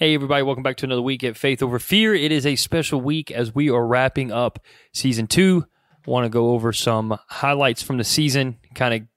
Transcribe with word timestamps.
Hey, 0.00 0.14
everybody, 0.14 0.44
welcome 0.44 0.62
back 0.62 0.76
to 0.76 0.86
another 0.86 1.02
week 1.02 1.24
at 1.24 1.36
Faith 1.36 1.60
Over 1.60 1.80
Fear. 1.80 2.14
It 2.14 2.30
is 2.30 2.46
a 2.46 2.54
special 2.54 3.00
week 3.00 3.32
as 3.32 3.52
we 3.52 3.68
are 3.68 3.84
wrapping 3.84 4.30
up 4.30 4.60
season 4.92 5.26
two. 5.26 5.66
I 6.06 6.08
want 6.08 6.24
to 6.24 6.28
go 6.28 6.50
over 6.50 6.72
some 6.72 7.18
highlights 7.26 7.82
from 7.82 7.96
the 7.98 8.04
season, 8.04 8.58
kind 8.76 8.94
of 8.94 9.08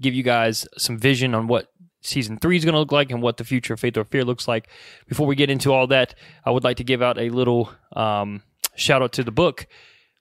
give 0.00 0.12
you 0.12 0.24
guys 0.24 0.66
some 0.76 0.98
vision 0.98 1.36
on 1.36 1.46
what 1.46 1.72
season 2.00 2.36
three 2.36 2.56
is 2.56 2.64
going 2.64 2.72
to 2.72 2.80
look 2.80 2.90
like 2.90 3.12
and 3.12 3.22
what 3.22 3.36
the 3.36 3.44
future 3.44 3.74
of 3.74 3.78
Faith 3.78 3.96
Over 3.96 4.08
Fear 4.10 4.24
looks 4.24 4.48
like. 4.48 4.66
Before 5.06 5.28
we 5.28 5.36
get 5.36 5.50
into 5.50 5.72
all 5.72 5.86
that, 5.86 6.16
I 6.44 6.50
would 6.50 6.64
like 6.64 6.78
to 6.78 6.84
give 6.84 7.00
out 7.00 7.16
a 7.16 7.28
little 7.28 7.70
um, 7.94 8.42
shout 8.74 9.02
out 9.02 9.12
to 9.12 9.22
the 9.22 9.30
book, 9.30 9.68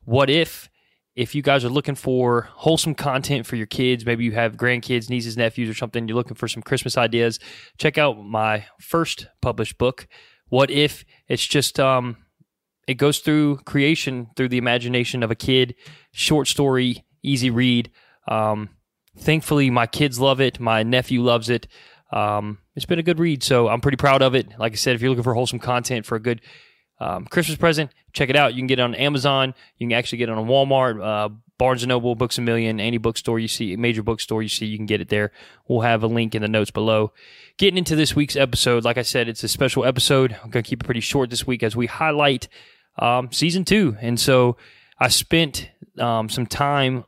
What 0.05 0.30
If? 0.30 0.70
If 1.16 1.35
you 1.35 1.41
guys 1.41 1.63
are 1.63 1.70
looking 1.70 1.95
for 1.95 2.49
wholesome 2.53 2.95
content 2.95 3.45
for 3.45 3.55
your 3.55 3.67
kids, 3.67 4.05
maybe 4.05 4.23
you 4.23 4.31
have 4.31 4.58
grandkids, 4.58 5.09
nieces, 5.09 5.38
nephews, 5.38 5.70
or 5.70 5.73
something, 5.73 6.08
you're 6.08 6.17
looking 6.17 6.36
for 6.36 6.48
some 6.48 6.63
Christmas 6.63 6.98
ideas, 6.98 7.39
check 7.77 7.98
out 7.98 8.23
my 8.23 8.66
first 8.80 9.27
published 9.41 9.77
book. 9.77 10.08
What 10.49 10.72
if 10.72 11.05
it's 11.27 11.45
just 11.45 11.80
um, 11.80 12.17
it 12.88 12.95
goes 12.95 13.20
through 13.20 13.58
creation 13.58 14.27
through 14.36 14.49
the 14.49 14.58
imagination 14.58 15.23
of 15.23 15.31
a 15.31 15.36
kid, 15.36 15.76
short 16.12 16.48
story, 16.48 17.05
easy 17.22 17.50
read. 17.50 17.91
Um, 18.27 18.70
thankfully, 19.17 19.70
my 19.70 19.88
kids 19.88 20.20
love 20.20 20.41
it. 20.41 20.59
My 20.59 20.84
nephew 20.84 21.22
loves 21.22 21.50
it. 21.50 21.67
Um, 22.11 22.59
it's 22.75 22.86
been 22.86 23.00
a 23.00 23.03
good 23.03 23.20
read, 23.20 23.44
so 23.44 23.67
I'm 23.67 23.81
pretty 23.81 23.98
proud 23.98 24.22
of 24.22 24.36
it. 24.36 24.59
Like 24.59 24.73
I 24.73 24.75
said, 24.75 24.95
if 24.95 25.02
you're 25.02 25.09
looking 25.09 25.23
for 25.23 25.34
wholesome 25.34 25.59
content 25.59 26.05
for 26.05 26.16
a 26.16 26.20
good 26.20 26.41
um, 27.03 27.25
Christmas 27.25 27.57
present, 27.57 27.91
check 28.13 28.30
it 28.30 28.35
out. 28.38 28.53
You 28.53 28.59
can 28.62 28.67
get 28.67 28.80
it 28.80 28.84
on 28.84 28.95
Amazon. 28.95 29.53
You 29.77 29.88
can 29.88 29.98
actually 29.98 30.20
get 30.20 30.30
it 30.30 30.38
on 30.38 30.48
Walmart, 30.48 31.03
uh, 31.03 31.30
Barnes 31.57 31.84
and 31.84 31.89
Noble, 31.89 32.16
Books 32.16 32.38
a 32.38 32.41
Million, 32.41 32.80
any 32.80 32.98
bookstore 32.98 33.39
you 33.39 33.50
see, 33.50 33.75
major 33.75 34.02
bookstore 34.02 34.41
you 34.41 34.47
see, 34.47 34.66
you 34.66 34.78
can 34.78 34.86
get 34.86 35.02
it 35.02 35.09
there. 35.09 35.31
We'll 35.67 35.81
have 35.81 36.03
a 36.03 36.08
link 36.08 36.33
in 36.33 36.41
the 36.41 36.47
notes 36.47 36.72
below. 36.72 37.11
Getting 37.58 37.78
into 37.78 37.97
this 37.97 38.16
week's 38.16 38.38
episode, 38.38 38.86
like 38.86 38.97
I 38.97 39.02
said, 39.02 39.28
it's 39.28 39.44
a 39.44 39.50
special 39.50 39.83
episode. 39.83 40.31
I'm 40.44 40.50
going 40.50 40.63
to 40.63 40.69
keep 40.69 40.81
it 40.81 40.86
pretty 40.86 41.02
short 41.02 41.30
this 41.30 41.45
week 41.45 41.61
as 41.61 41.75
we 41.75 41.88
highlight 41.88 42.47
um, 42.97 43.31
season 43.31 43.66
two. 43.66 43.97
And 44.00 44.17
so 44.17 44.56
I 44.97 45.09
spent 45.09 45.69
um, 46.00 46.30
some 46.30 46.45
time 46.45 47.03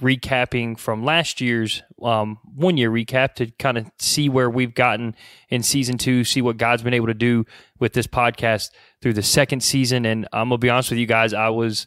recapping 0.00 0.78
from 0.78 1.04
last 1.04 1.40
year's 1.40 1.82
um, 2.02 2.38
one 2.54 2.76
year 2.76 2.90
recap 2.90 3.34
to 3.34 3.50
kind 3.58 3.78
of 3.78 3.90
see 3.98 4.28
where 4.28 4.50
we've 4.50 4.74
gotten 4.74 5.14
in 5.48 5.62
season 5.62 5.98
two, 5.98 6.24
see 6.24 6.42
what 6.42 6.56
God's 6.56 6.82
been 6.82 6.94
able 6.94 7.06
to 7.06 7.14
do 7.14 7.44
with 7.78 7.92
this 7.92 8.06
podcast 8.06 8.70
through 9.00 9.14
the 9.14 9.22
second 9.22 9.62
season. 9.62 10.04
And 10.04 10.28
I'm 10.32 10.48
gonna 10.48 10.58
be 10.58 10.70
honest 10.70 10.90
with 10.90 10.98
you 10.98 11.06
guys, 11.06 11.32
I 11.32 11.48
was 11.48 11.86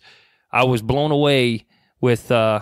I 0.51 0.63
was 0.63 0.81
blown 0.81 1.11
away 1.11 1.67
with 2.01 2.31
uh, 2.31 2.61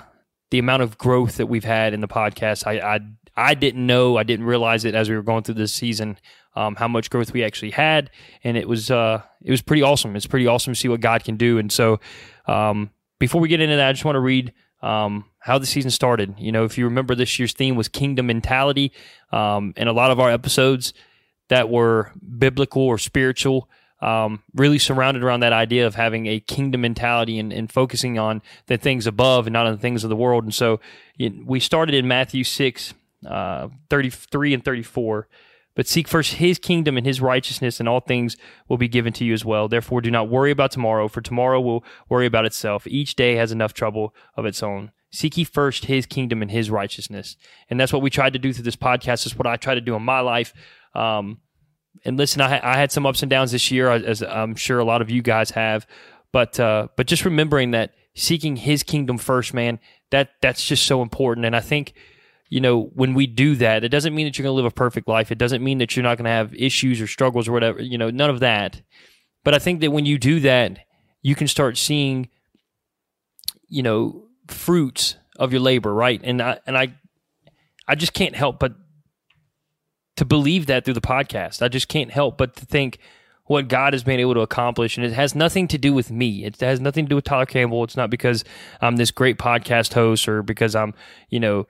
the 0.51 0.59
amount 0.59 0.83
of 0.83 0.97
growth 0.97 1.37
that 1.37 1.47
we've 1.47 1.63
had 1.63 1.93
in 1.93 2.01
the 2.01 2.07
podcast. 2.07 2.67
I, 2.67 2.95
I 2.95 2.99
I 3.37 3.53
didn't 3.53 3.85
know, 3.85 4.17
I 4.17 4.23
didn't 4.23 4.47
realize 4.47 4.83
it 4.83 4.95
as 4.95 5.09
we 5.09 5.15
were 5.15 5.21
going 5.21 5.43
through 5.43 5.55
this 5.55 5.73
season, 5.73 6.17
um, 6.55 6.75
how 6.75 6.87
much 6.87 7.11
growth 7.11 7.31
we 7.33 7.43
actually 7.43 7.69
had, 7.69 8.09
and 8.43 8.57
it 8.57 8.67
was 8.67 8.89
uh, 8.89 9.21
it 9.43 9.51
was 9.51 9.61
pretty 9.61 9.83
awesome. 9.83 10.15
It's 10.15 10.27
pretty 10.27 10.47
awesome 10.47 10.73
to 10.73 10.79
see 10.79 10.87
what 10.87 11.01
God 11.01 11.23
can 11.23 11.37
do. 11.37 11.59
And 11.59 11.71
so, 11.71 11.99
um, 12.47 12.89
before 13.19 13.39
we 13.39 13.47
get 13.47 13.61
into 13.61 13.75
that, 13.75 13.89
I 13.89 13.93
just 13.93 14.05
want 14.05 14.15
to 14.15 14.21
read 14.21 14.53
um, 14.81 15.25
how 15.39 15.57
the 15.57 15.65
season 15.65 15.91
started. 15.91 16.35
You 16.37 16.51
know, 16.51 16.63
if 16.63 16.77
you 16.77 16.85
remember, 16.85 17.15
this 17.15 17.39
year's 17.39 17.53
theme 17.53 17.75
was 17.75 17.87
kingdom 17.87 18.27
mentality, 18.27 18.91
um, 19.31 19.73
and 19.77 19.89
a 19.89 19.93
lot 19.93 20.11
of 20.11 20.19
our 20.19 20.31
episodes 20.31 20.93
that 21.49 21.69
were 21.69 22.11
biblical 22.37 22.83
or 22.83 22.97
spiritual. 22.97 23.69
Um, 23.99 24.43
really 24.53 24.77
surrounded 24.77 25.23
around 25.23 25.39
that 25.39 25.53
idea 25.53 25.87
of 25.87 25.95
having 25.95 26.27
a 26.27 26.39
kingdom 26.39 26.81
mentality 26.81 27.39
and, 27.39 27.51
and, 27.51 27.71
focusing 27.71 28.19
on 28.19 28.43
the 28.67 28.77
things 28.77 29.07
above 29.07 29.47
and 29.47 29.53
not 29.53 29.65
on 29.65 29.71
the 29.71 29.79
things 29.79 30.03
of 30.03 30.11
the 30.11 30.15
world. 30.15 30.43
And 30.43 30.53
so 30.53 30.79
we 31.17 31.59
started 31.59 31.95
in 31.95 32.07
Matthew 32.07 32.43
6, 32.43 32.93
uh, 33.25 33.69
33 33.89 34.53
and 34.53 34.63
34. 34.63 35.27
But 35.77 35.87
seek 35.87 36.07
first 36.07 36.33
his 36.33 36.57
kingdom 36.57 36.97
and 36.97 37.05
his 37.05 37.21
righteousness, 37.21 37.79
and 37.79 37.87
all 37.87 37.99
things 37.99 38.35
will 38.67 38.77
be 38.77 38.87
given 38.87 39.13
to 39.13 39.23
you 39.23 39.31
as 39.31 39.45
well. 39.45 39.67
Therefore, 39.67 40.01
do 40.01 40.09
not 40.09 40.27
worry 40.27 40.49
about 40.49 40.71
tomorrow, 40.71 41.07
for 41.07 41.21
tomorrow 41.21 41.61
will 41.61 41.85
worry 42.09 42.25
about 42.25 42.45
itself. 42.45 42.87
Each 42.87 43.15
day 43.15 43.35
has 43.35 43.51
enough 43.51 43.75
trouble 43.75 44.15
of 44.35 44.47
its 44.47 44.63
own. 44.63 44.91
Seek 45.11 45.37
ye 45.37 45.43
first 45.43 45.85
his 45.85 46.07
kingdom 46.07 46.41
and 46.41 46.49
his 46.49 46.71
righteousness. 46.71 47.37
And 47.69 47.79
that's 47.79 47.93
what 47.93 48.01
we 48.01 48.09
tried 48.09 48.33
to 48.33 48.39
do 48.39 48.51
through 48.51 48.63
this 48.63 48.75
podcast. 48.75 49.27
Is 49.27 49.37
what 49.37 49.45
I 49.45 49.55
try 49.55 49.75
to 49.75 49.81
do 49.81 49.95
in 49.95 50.01
my 50.01 50.19
life. 50.19 50.51
Um, 50.95 51.41
and 52.03 52.17
listen, 52.17 52.41
I, 52.41 52.59
I, 52.63 52.77
had 52.77 52.91
some 52.91 53.05
ups 53.05 53.21
and 53.21 53.29
downs 53.29 53.51
this 53.51 53.69
year, 53.69 53.91
as 53.91 54.23
I'm 54.23 54.55
sure 54.55 54.79
a 54.79 54.85
lot 54.85 55.03
of 55.03 55.11
you 55.11 55.21
guys 55.21 55.51
have. 55.51 55.85
But 56.31 56.59
uh, 56.59 56.87
but 56.95 57.05
just 57.05 57.23
remembering 57.23 57.69
that 57.71 57.93
seeking 58.15 58.55
his 58.55 58.81
kingdom 58.81 59.19
first, 59.19 59.53
man, 59.53 59.79
that 60.09 60.31
that's 60.41 60.65
just 60.65 60.87
so 60.87 61.03
important. 61.03 61.45
And 61.45 61.55
I 61.55 61.59
think 61.59 61.93
you 62.49 62.61
know, 62.61 62.83
when 62.93 63.13
we 63.13 63.27
do 63.27 63.55
that, 63.55 63.83
it 63.83 63.89
doesn't 63.89 64.15
mean 64.15 64.25
that 64.25 64.37
you're 64.37 64.43
going 64.43 64.53
to 64.53 64.61
live 64.61 64.71
a 64.71 64.71
perfect 64.71 65.07
life. 65.07 65.31
It 65.31 65.37
doesn't 65.37 65.63
mean 65.63 65.79
that 65.79 65.95
you're 65.95 66.03
not 66.03 66.17
going 66.17 66.25
to 66.25 66.31
have 66.31 66.53
issues 66.53 67.01
or 67.01 67.07
struggles 67.07 67.47
or 67.47 67.51
whatever, 67.51 67.81
you 67.81 67.97
know, 67.97 68.09
none 68.09 68.29
of 68.29 68.39
that. 68.39 68.81
But 69.43 69.53
I 69.53 69.59
think 69.59 69.81
that 69.81 69.91
when 69.91 70.05
you 70.05 70.17
do 70.17 70.39
that, 70.41 70.79
you 71.21 71.35
can 71.35 71.47
start 71.47 71.77
seeing, 71.77 72.29
you 73.67 73.83
know, 73.83 74.27
fruits 74.47 75.15
of 75.37 75.51
your 75.51 75.61
labor, 75.61 75.93
right? 75.93 76.21
And 76.23 76.41
I 76.41 76.59
and 76.65 76.77
I 76.77 76.93
I 77.87 77.95
just 77.95 78.13
can't 78.13 78.35
help 78.35 78.59
but 78.59 78.73
to 80.17 80.25
believe 80.25 80.65
that 80.65 80.83
through 80.83 80.95
the 80.95 81.01
podcast. 81.01 81.61
I 81.61 81.67
just 81.67 81.87
can't 81.87 82.11
help 82.11 82.37
but 82.37 82.55
to 82.57 82.65
think 82.65 82.99
what 83.45 83.69
God 83.69 83.93
has 83.93 84.03
been 84.03 84.19
able 84.19 84.33
to 84.33 84.41
accomplish. 84.41 84.97
And 84.97 85.05
it 85.05 85.13
has 85.13 85.33
nothing 85.33 85.67
to 85.69 85.77
do 85.77 85.93
with 85.93 86.11
me. 86.11 86.43
It 86.43 86.59
has 86.59 86.81
nothing 86.81 87.05
to 87.05 87.09
do 87.09 87.15
with 87.15 87.23
Tyler 87.25 87.45
Campbell. 87.45 87.83
It's 87.83 87.95
not 87.95 88.09
because 88.09 88.43
I'm 88.81 88.97
this 88.97 89.11
great 89.11 89.37
podcast 89.37 89.93
host 89.93 90.27
or 90.27 90.43
because 90.43 90.75
I'm, 90.75 90.93
you 91.29 91.39
know, 91.39 91.67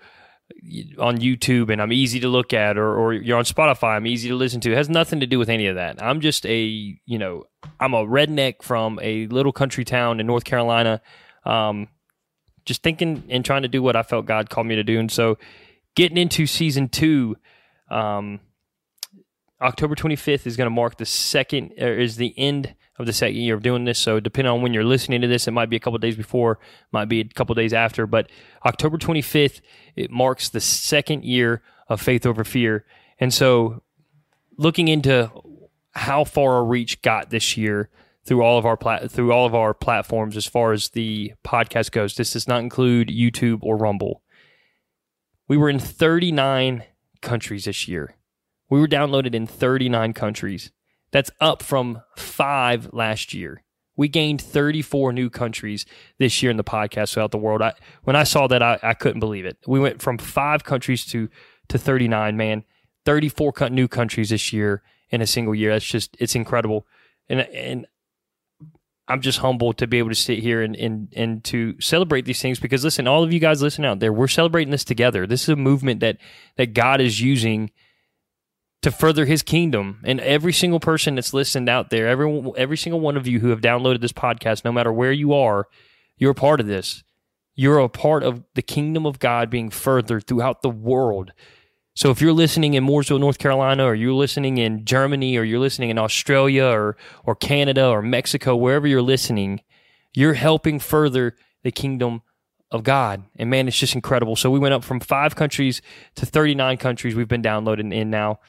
on 0.98 1.18
YouTube 1.18 1.70
and 1.70 1.82
I'm 1.82 1.92
easy 1.92 2.20
to 2.22 2.28
look 2.28 2.54
at 2.54 2.78
or, 2.78 2.96
or 2.96 3.14
you're 3.14 3.38
on 3.38 3.44
Spotify, 3.44 3.96
I'm 3.96 4.08
easy 4.08 4.30
to 4.30 4.36
listen 4.36 4.62
to. 4.62 4.72
It 4.72 4.78
has 4.78 4.90
nothing 4.90 5.20
to 5.20 5.28
do 5.28 5.40
with 5.40 5.50
any 5.50 5.68
of 5.68 5.76
that. 5.76 6.02
I'm 6.02 6.22
just 6.22 6.46
a, 6.46 6.64
you 7.06 7.18
know, 7.18 7.46
I'm 7.80 7.94
a 7.94 8.06
redneck 8.06 8.64
from 8.64 9.00
a 9.02 9.28
little 9.28 9.52
country 9.52 9.86
town 9.86 10.20
in 10.20 10.28
North 10.28 10.44
Carolina. 10.44 11.02
Um, 11.46 11.90
just 12.66 12.84
thinking 12.84 13.24
and 13.30 13.46
trying 13.46 13.62
to 13.62 13.68
do 13.68 13.82
what 13.82 13.96
I 13.96 14.04
felt 14.04 14.26
God 14.26 14.50
called 14.50 14.68
me 14.68 14.76
to 14.76 14.84
do. 14.84 15.00
And 15.00 15.12
so 15.12 15.38
getting 15.96 16.18
into 16.18 16.46
season 16.46 16.90
two, 16.90 17.38
um, 17.90 18.40
October 19.62 19.96
25th 19.96 20.46
is 20.46 20.58
going 20.58 20.68
to 20.68 20.76
mark 20.76 20.98
the 20.98 21.06
second, 21.06 21.72
is 21.78 22.18
the 22.18 22.34
end 22.38 22.76
of 22.98 23.06
the 23.06 23.14
second 23.14 23.38
year 23.38 23.56
of 23.56 23.64
doing 23.64 23.86
this. 23.86 24.00
So 24.00 24.20
depending 24.20 24.52
on 24.52 24.62
when 24.62 24.74
you're 24.74 24.84
listening 24.84 25.22
to 25.22 25.28
this, 25.28 25.48
it 25.48 25.52
might 25.52 25.70
be 25.70 25.76
a 25.76 25.80
couple 25.80 26.00
days 26.00 26.16
before, 26.16 26.60
might 26.92 27.06
be 27.06 27.22
a 27.22 27.26
couple 27.26 27.54
days 27.56 27.74
after. 27.74 28.08
But 28.08 28.30
October 28.66 28.98
25th, 28.98 29.62
it 29.96 30.12
marks 30.12 30.50
the 30.50 30.62
second 30.62 31.24
year 31.24 31.62
of 31.88 32.02
Faith 32.02 32.26
Over 32.26 32.44
Fear. 32.44 32.86
And 33.20 33.34
so 33.34 33.84
looking 34.58 34.88
into 34.88 35.32
how 35.94 36.24
far 36.24 36.56
our 36.56 36.66
reach 36.66 37.02
got 37.02 37.30
this 37.30 37.58
year, 37.58 37.90
through 38.28 38.44
all 38.44 38.58
of 38.58 38.66
our 38.66 38.76
plat- 38.76 39.10
through 39.10 39.32
all 39.32 39.46
of 39.46 39.56
our 39.56 39.74
platforms 39.74 40.36
as 40.36 40.46
far 40.46 40.74
as 40.74 40.90
the 40.90 41.34
podcast 41.46 41.92
goes. 41.92 42.14
This 42.14 42.34
does 42.34 42.48
not 42.48 42.60
include 42.60 43.08
YouTube 43.08 43.60
or 43.62 43.78
Rumble. 43.78 44.22
We 45.48 45.56
were 45.56 45.70
in 45.70 45.80
39 45.80 46.84
countries 47.22 47.66
this 47.66 47.88
year. 47.88 48.18
We 48.70 48.82
were 48.82 48.88
downloaded 48.88 49.34
in 49.34 49.48
39 49.48 50.12
countries. 50.12 50.72
That's 51.12 51.32
up 51.40 51.64
from 51.64 52.02
5 52.18 52.94
last 52.94 53.34
year. 53.34 53.64
We 53.96 54.08
gained 54.08 54.42
34 54.42 55.12
new 55.12 55.30
countries 55.30 55.86
this 56.20 56.42
year 56.44 56.52
in 56.52 56.58
the 56.58 56.64
podcast 56.64 57.14
throughout 57.14 57.32
the 57.32 57.38
world. 57.38 57.62
I, 57.64 57.74
when 58.04 58.16
I 58.16 58.24
saw 58.24 58.48
that, 58.48 58.62
I, 58.62 58.80
I 58.84 58.94
couldn't 58.94 59.20
believe 59.20 59.46
it. 59.46 59.58
We 59.66 59.80
went 59.80 60.02
from 60.02 60.18
five 60.20 60.64
countries 60.64 61.04
to 61.08 61.30
to 61.70 61.78
39. 61.78 62.38
Man, 62.38 62.64
34 63.06 63.70
new 63.72 63.88
countries 63.88 64.30
this 64.30 64.54
year 64.54 64.84
in 65.10 65.22
a 65.22 65.28
single 65.28 65.56
year. 65.56 65.72
That's 65.72 65.84
just 65.84 66.16
it's 66.20 66.36
incredible. 66.36 66.86
And 67.28 67.42
and 67.42 67.88
I'm 69.08 69.22
just 69.22 69.40
humbled 69.40 69.78
to 69.78 69.88
be 69.88 69.98
able 69.98 70.10
to 70.10 70.16
sit 70.16 70.40
here 70.40 70.62
and, 70.62 70.76
and 70.76 71.12
and 71.16 71.44
to 71.46 71.80
celebrate 71.80 72.26
these 72.26 72.42
things 72.42 72.60
because 72.60 72.84
listen, 72.84 73.08
all 73.08 73.24
of 73.24 73.34
you 73.34 73.40
guys 73.40 73.62
listening 73.62 73.90
out 73.90 74.00
there, 74.00 74.14
we're 74.14 74.28
celebrating 74.28 74.72
this 74.72 74.84
together. 74.84 75.26
This 75.26 75.44
is 75.44 75.50
a 75.50 75.56
movement 75.56 76.02
that 76.02 76.18
that 76.58 76.74
God 76.74 77.02
is 77.02 77.20
using 77.20 77.72
to 78.82 78.92
further 78.92 79.26
his 79.26 79.42
kingdom. 79.42 80.02
And 80.04 80.20
every 80.22 80.54
single 80.54 80.80
person 80.80 81.16
that's 81.16 81.34
listened 81.34 81.70
out 81.70 81.90
there, 81.90 82.08
every 82.08 82.52
every 82.58 82.78
single 82.78 83.00
one 83.00 83.18
of 83.18 83.28
you 83.28 83.40
who 83.40 83.50
have 83.50 83.62
downloaded 83.62 84.02
this 84.02 84.14
podcast, 84.14 84.64
no 84.64 84.72
matter 84.72 84.92
where 84.92 85.12
you 85.12 85.34
are, 85.34 85.68
you're 86.18 86.32
a 86.32 86.36
part 86.36 86.60
of 86.60 86.68
this. 86.68 87.04
You're 87.56 87.80
a 87.80 87.90
part 87.90 88.24
of 88.24 88.44
the 88.54 88.62
kingdom 88.62 89.06
of 89.06 89.18
God 89.18 89.50
being 89.50 89.72
furthered 89.72 90.28
throughout 90.28 90.62
the 90.62 90.70
world. 90.70 91.32
So 91.96 92.12
if 92.12 92.22
you're 92.22 92.34
listening 92.34 92.76
in 92.76 92.86
Mooresville, 92.86 93.20
North 93.20 93.40
Carolina, 93.40 93.86
or 93.86 93.96
you're 93.96 94.14
listening 94.14 94.60
in 94.60 94.86
Germany, 94.86 95.36
or 95.36 95.44
you're 95.44 95.60
listening 95.60 95.90
in 95.90 95.98
Australia, 95.98 96.66
or 96.66 96.96
or 97.24 97.36
Canada, 97.36 97.88
or 97.88 98.04
Mexico, 98.04 98.56
wherever 98.56 98.86
you're 98.86 99.02
listening, 99.02 99.62
you're 100.14 100.36
helping 100.36 100.80
further 100.80 101.36
the 101.64 101.72
kingdom 101.72 102.22
of 102.70 102.84
God. 102.84 103.24
And 103.36 103.50
man, 103.50 103.68
it's 103.68 103.80
just 103.80 103.96
incredible. 103.96 104.36
So 104.36 104.52
we 104.52 104.60
went 104.60 104.74
up 104.74 104.84
from 104.84 105.00
five 105.00 105.36
countries 105.36 105.82
to 106.16 106.26
39 106.26 106.78
countries 106.78 107.16
we've 107.16 107.28
been 107.28 107.42
downloading 107.42 107.92
in 107.92 108.10
now. 108.10 108.40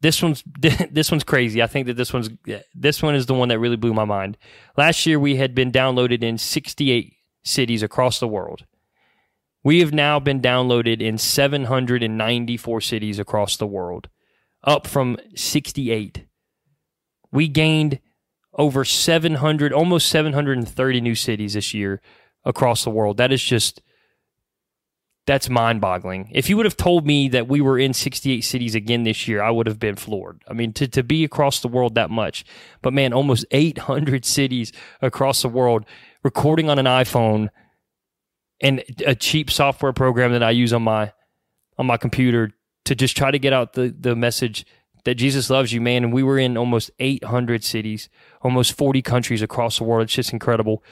This 0.00 0.22
one's 0.22 0.42
this 0.90 1.10
one's 1.10 1.24
crazy. 1.24 1.62
I 1.62 1.66
think 1.66 1.86
that 1.86 1.96
this 1.96 2.12
one's 2.12 2.30
this 2.74 3.02
one 3.02 3.14
is 3.14 3.26
the 3.26 3.34
one 3.34 3.48
that 3.48 3.58
really 3.58 3.76
blew 3.76 3.94
my 3.94 4.04
mind. 4.04 4.36
Last 4.76 5.06
year 5.06 5.18
we 5.18 5.36
had 5.36 5.54
been 5.54 5.72
downloaded 5.72 6.22
in 6.22 6.38
68 6.38 7.14
cities 7.44 7.82
across 7.82 8.18
the 8.18 8.28
world. 8.28 8.64
We 9.62 9.80
have 9.80 9.92
now 9.92 10.20
been 10.20 10.40
downloaded 10.40 11.00
in 11.00 11.18
794 11.18 12.80
cities 12.80 13.18
across 13.18 13.56
the 13.56 13.66
world, 13.66 14.08
up 14.62 14.86
from 14.86 15.16
68. 15.34 16.24
We 17.32 17.48
gained 17.48 17.98
over 18.52 18.84
700, 18.84 19.72
almost 19.72 20.08
730 20.08 21.00
new 21.00 21.14
cities 21.14 21.54
this 21.54 21.74
year 21.74 22.00
across 22.44 22.84
the 22.84 22.90
world. 22.90 23.16
That 23.16 23.32
is 23.32 23.42
just 23.42 23.82
that's 25.26 25.50
mind 25.50 25.80
boggling. 25.80 26.30
If 26.32 26.48
you 26.48 26.56
would 26.56 26.66
have 26.66 26.76
told 26.76 27.04
me 27.04 27.28
that 27.30 27.48
we 27.48 27.60
were 27.60 27.78
in 27.78 27.92
68 27.92 28.42
cities 28.42 28.76
again 28.76 29.02
this 29.02 29.26
year, 29.26 29.42
I 29.42 29.50
would 29.50 29.66
have 29.66 29.80
been 29.80 29.96
floored. 29.96 30.42
I 30.48 30.52
mean, 30.52 30.72
to, 30.74 30.86
to 30.86 31.02
be 31.02 31.24
across 31.24 31.60
the 31.60 31.68
world 31.68 31.96
that 31.96 32.10
much, 32.10 32.44
but 32.80 32.92
man, 32.92 33.12
almost 33.12 33.44
800 33.50 34.24
cities 34.24 34.72
across 35.02 35.42
the 35.42 35.48
world 35.48 35.84
recording 36.22 36.70
on 36.70 36.78
an 36.78 36.86
iPhone 36.86 37.48
and 38.60 38.84
a 39.04 39.14
cheap 39.14 39.50
software 39.50 39.92
program 39.92 40.32
that 40.32 40.42
I 40.42 40.50
use 40.50 40.72
on 40.72 40.82
my 40.82 41.12
on 41.76 41.86
my 41.86 41.96
computer 41.96 42.52
to 42.86 42.94
just 42.94 43.16
try 43.16 43.30
to 43.30 43.38
get 43.38 43.52
out 43.52 43.74
the 43.74 43.94
the 43.98 44.14
message 44.14 44.64
that 45.04 45.16
Jesus 45.16 45.50
loves 45.50 45.72
you, 45.72 45.80
man. 45.80 46.04
And 46.04 46.12
we 46.12 46.22
were 46.22 46.38
in 46.38 46.56
almost 46.56 46.90
800 46.98 47.62
cities, 47.62 48.08
almost 48.42 48.76
40 48.76 49.02
countries 49.02 49.42
across 49.42 49.78
the 49.78 49.84
world. 49.84 50.04
It's 50.04 50.14
just 50.14 50.32
incredible. 50.32 50.82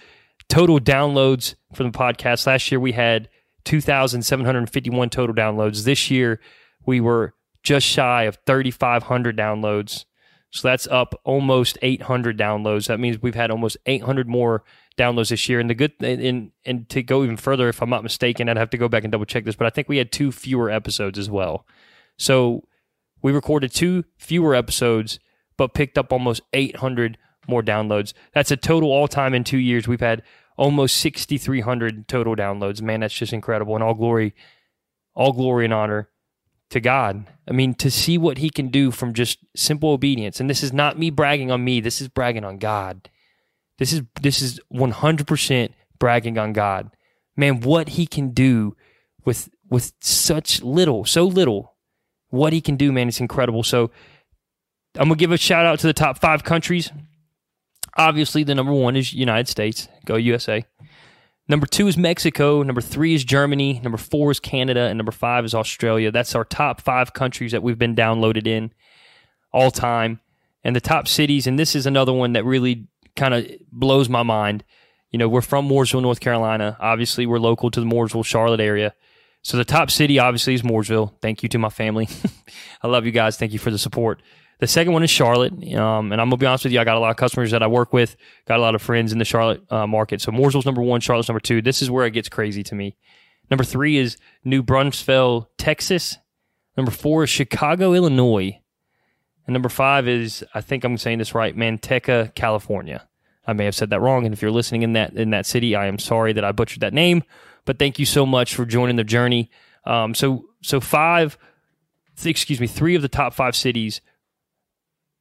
Total 0.48 0.78
downloads 0.78 1.54
from 1.72 1.90
the 1.90 1.98
podcast 1.98 2.46
last 2.46 2.70
year 2.70 2.78
we 2.78 2.92
had 2.92 3.28
2,751 3.64 5.10
total 5.10 5.34
downloads. 5.34 5.84
This 5.84 6.10
year, 6.10 6.40
we 6.86 7.00
were 7.00 7.34
just 7.62 7.86
shy 7.86 8.24
of 8.24 8.38
3,500 8.46 9.36
downloads. 9.36 10.04
So 10.50 10.68
that's 10.68 10.86
up 10.86 11.20
almost 11.24 11.78
800 11.82 12.38
downloads. 12.38 12.86
That 12.86 13.00
means 13.00 13.20
we've 13.20 13.34
had 13.34 13.50
almost 13.50 13.76
800 13.86 14.28
more 14.28 14.62
downloads 14.96 15.30
this 15.30 15.48
year. 15.48 15.58
And 15.58 15.68
the 15.68 15.74
good 15.74 15.92
and 16.00 16.52
and 16.64 16.88
to 16.90 17.02
go 17.02 17.24
even 17.24 17.36
further, 17.36 17.68
if 17.68 17.82
I'm 17.82 17.90
not 17.90 18.04
mistaken, 18.04 18.48
I'd 18.48 18.56
have 18.56 18.70
to 18.70 18.78
go 18.78 18.88
back 18.88 19.02
and 19.02 19.10
double 19.10 19.24
check 19.24 19.44
this, 19.44 19.56
but 19.56 19.66
I 19.66 19.70
think 19.70 19.88
we 19.88 19.96
had 19.96 20.12
two 20.12 20.30
fewer 20.30 20.70
episodes 20.70 21.18
as 21.18 21.28
well. 21.28 21.66
So 22.16 22.68
we 23.20 23.32
recorded 23.32 23.72
two 23.72 24.04
fewer 24.16 24.54
episodes, 24.54 25.18
but 25.56 25.74
picked 25.74 25.98
up 25.98 26.12
almost 26.12 26.42
800 26.52 27.18
more 27.48 27.62
downloads. 27.62 28.12
That's 28.32 28.50
a 28.50 28.56
total 28.56 28.90
all 28.90 29.08
time 29.08 29.34
in 29.34 29.44
two 29.44 29.58
years. 29.58 29.88
We've 29.88 30.00
had 30.00 30.22
almost 30.56 30.96
6,300 30.98 32.08
total 32.08 32.36
downloads. 32.36 32.80
Man, 32.80 33.00
that's 33.00 33.14
just 33.14 33.32
incredible. 33.32 33.74
And 33.74 33.82
all 33.82 33.94
glory, 33.94 34.34
all 35.14 35.32
glory 35.32 35.64
and 35.64 35.74
honor 35.74 36.08
to 36.70 36.80
God. 36.80 37.26
I 37.48 37.52
mean, 37.52 37.74
to 37.74 37.90
see 37.90 38.18
what 38.18 38.38
He 38.38 38.50
can 38.50 38.68
do 38.68 38.90
from 38.90 39.14
just 39.14 39.38
simple 39.56 39.90
obedience. 39.90 40.40
And 40.40 40.48
this 40.48 40.62
is 40.62 40.72
not 40.72 40.98
me 40.98 41.10
bragging 41.10 41.50
on 41.50 41.64
me. 41.64 41.80
This 41.80 42.00
is 42.00 42.08
bragging 42.08 42.44
on 42.44 42.58
God. 42.58 43.08
This 43.78 43.92
is 43.92 44.02
this 44.20 44.40
is 44.40 44.60
100% 44.72 45.72
bragging 45.98 46.38
on 46.38 46.52
God. 46.52 46.90
Man, 47.36 47.60
what 47.60 47.90
He 47.90 48.06
can 48.06 48.30
do 48.30 48.76
with 49.24 49.48
with 49.68 49.92
such 50.00 50.62
little, 50.62 51.04
so 51.04 51.24
little. 51.24 51.74
What 52.28 52.52
He 52.52 52.60
can 52.60 52.76
do, 52.76 52.92
man, 52.92 53.08
it's 53.08 53.20
incredible. 53.20 53.62
So 53.62 53.90
I'm 54.96 55.08
gonna 55.08 55.16
give 55.16 55.32
a 55.32 55.36
shout 55.36 55.66
out 55.66 55.80
to 55.80 55.86
the 55.86 55.92
top 55.92 56.18
five 56.18 56.44
countries 56.44 56.92
Obviously, 57.96 58.42
the 58.42 58.54
number 58.54 58.72
one 58.72 58.96
is 58.96 59.12
United 59.12 59.48
States. 59.48 59.88
Go 60.04 60.16
USA. 60.16 60.64
Number 61.48 61.66
two 61.66 61.86
is 61.86 61.96
Mexico. 61.96 62.62
Number 62.62 62.80
three 62.80 63.14
is 63.14 63.22
Germany. 63.22 63.80
Number 63.82 63.98
four 63.98 64.30
is 64.30 64.40
Canada. 64.40 64.82
And 64.82 64.96
number 64.96 65.12
five 65.12 65.44
is 65.44 65.54
Australia. 65.54 66.10
That's 66.10 66.34
our 66.34 66.44
top 66.44 66.80
five 66.80 67.12
countries 67.12 67.52
that 67.52 67.62
we've 67.62 67.78
been 67.78 67.94
downloaded 67.94 68.46
in 68.46 68.72
all 69.52 69.70
time. 69.70 70.20
And 70.64 70.74
the 70.74 70.80
top 70.80 71.06
cities, 71.06 71.46
and 71.46 71.58
this 71.58 71.74
is 71.74 71.84
another 71.84 72.12
one 72.12 72.32
that 72.32 72.44
really 72.44 72.86
kind 73.16 73.34
of 73.34 73.46
blows 73.70 74.08
my 74.08 74.22
mind. 74.22 74.64
You 75.10 75.18
know, 75.18 75.28
we're 75.28 75.42
from 75.42 75.68
Mooresville, 75.68 76.02
North 76.02 76.20
Carolina. 76.20 76.76
Obviously, 76.80 77.26
we're 77.26 77.38
local 77.38 77.70
to 77.70 77.80
the 77.80 77.86
Mooresville, 77.86 78.24
Charlotte 78.24 78.60
area. 78.60 78.94
So 79.42 79.58
the 79.58 79.64
top 79.64 79.90
city, 79.90 80.18
obviously, 80.18 80.54
is 80.54 80.62
Mooresville. 80.62 81.12
Thank 81.20 81.42
you 81.42 81.50
to 81.50 81.58
my 81.58 81.68
family. 81.68 82.08
I 82.82 82.88
love 82.88 83.04
you 83.04 83.12
guys. 83.12 83.36
Thank 83.36 83.52
you 83.52 83.58
for 83.58 83.70
the 83.70 83.78
support. 83.78 84.22
The 84.60 84.66
second 84.66 84.92
one 84.92 85.02
is 85.02 85.10
Charlotte. 85.10 85.52
Um, 85.74 86.12
and 86.12 86.20
I'm 86.20 86.28
gonna 86.28 86.36
be 86.36 86.46
honest 86.46 86.64
with 86.64 86.72
you, 86.72 86.80
I 86.80 86.84
got 86.84 86.96
a 86.96 87.00
lot 87.00 87.10
of 87.10 87.16
customers 87.16 87.50
that 87.50 87.62
I 87.62 87.66
work 87.66 87.92
with, 87.92 88.16
got 88.46 88.58
a 88.58 88.62
lot 88.62 88.74
of 88.74 88.82
friends 88.82 89.12
in 89.12 89.18
the 89.18 89.24
Charlotte 89.24 89.60
uh, 89.70 89.86
market. 89.86 90.20
So 90.20 90.32
Mooresville's 90.32 90.66
number 90.66 90.82
one, 90.82 91.00
Charlotte's 91.00 91.28
number 91.28 91.40
two. 91.40 91.60
This 91.60 91.82
is 91.82 91.90
where 91.90 92.06
it 92.06 92.12
gets 92.12 92.28
crazy 92.28 92.62
to 92.64 92.74
me. 92.74 92.96
Number 93.50 93.64
three 93.64 93.96
is 93.96 94.16
New 94.44 94.62
Braunfels, 94.62 95.46
Texas. 95.58 96.18
Number 96.76 96.90
four 96.90 97.24
is 97.24 97.30
Chicago, 97.30 97.92
Illinois. 97.92 98.60
And 99.46 99.52
number 99.52 99.68
five 99.68 100.08
is, 100.08 100.44
I 100.54 100.60
think 100.60 100.84
I'm 100.84 100.96
saying 100.96 101.18
this 101.18 101.34
right, 101.34 101.56
Manteca, 101.56 102.34
California. 102.34 103.06
I 103.46 103.52
may 103.52 103.66
have 103.66 103.74
said 103.74 103.90
that 103.90 104.00
wrong, 104.00 104.24
and 104.24 104.32
if 104.32 104.40
you're 104.40 104.50
listening 104.50 104.82
in 104.82 104.94
that 104.94 105.12
in 105.14 105.30
that 105.30 105.44
city, 105.44 105.76
I 105.76 105.86
am 105.86 105.98
sorry 105.98 106.32
that 106.32 106.44
I 106.44 106.52
butchered 106.52 106.80
that 106.80 106.94
name. 106.94 107.22
But 107.66 107.78
thank 107.78 107.98
you 107.98 108.06
so 108.06 108.24
much 108.24 108.54
for 108.54 108.64
joining 108.64 108.96
the 108.96 109.04
journey. 109.04 109.50
Um, 109.84 110.14
so 110.14 110.46
so 110.62 110.80
five, 110.80 111.36
excuse 112.24 112.58
me, 112.58 112.66
three 112.66 112.94
of 112.94 113.02
the 113.02 113.08
top 113.08 113.34
five 113.34 113.54
cities 113.54 114.00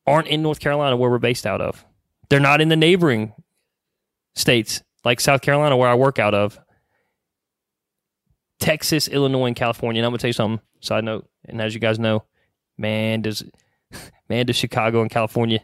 aren't 0.05 0.27
in 0.27 0.41
North 0.41 0.59
Carolina 0.59 0.97
where 0.97 1.09
we're 1.09 1.19
based 1.19 1.45
out 1.45 1.61
of. 1.61 1.85
They're 2.29 2.39
not 2.39 2.61
in 2.61 2.69
the 2.69 2.75
neighboring 2.75 3.33
states 4.35 4.81
like 5.03 5.19
South 5.19 5.41
Carolina 5.41 5.77
where 5.77 5.89
I 5.89 5.95
work 5.95 6.19
out 6.19 6.33
of. 6.33 6.59
Texas, 8.59 9.07
Illinois, 9.07 9.47
and 9.47 9.55
California. 9.55 9.99
And 9.99 10.05
I'm 10.05 10.11
gonna 10.11 10.19
tell 10.19 10.29
you 10.29 10.33
something. 10.33 10.65
Side 10.79 11.03
note, 11.03 11.27
and 11.45 11.61
as 11.61 11.73
you 11.73 11.79
guys 11.79 11.99
know, 11.99 12.23
man, 12.77 13.21
does 13.21 13.43
man 14.29 14.45
does 14.45 14.55
Chicago 14.55 15.01
and 15.01 15.11
California 15.11 15.59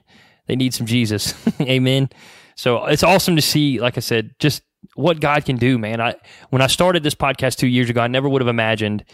they 0.50 0.56
need 0.56 0.74
some 0.74 0.88
Jesus. 0.88 1.36
Amen. 1.62 2.10
So 2.56 2.86
it's 2.88 3.04
awesome 3.04 3.36
to 3.36 3.42
see, 3.42 3.80
like 3.80 3.98
I 3.98 4.02
said, 4.02 4.34
just 4.40 4.64
what 4.96 5.22
God 5.22 5.46
can 5.46 5.58
do, 5.58 5.78
man. 5.78 6.02
I 6.02 6.16
when 6.50 6.62
I 6.62 6.68
started 6.68 7.04
this 7.04 7.16
podcast 7.16 7.58
two 7.58 7.68
years 7.68 7.90
ago, 7.90 8.02
I 8.02 8.08
never 8.08 8.28
would 8.28 8.42
have 8.42 8.50
imagined 8.50 9.06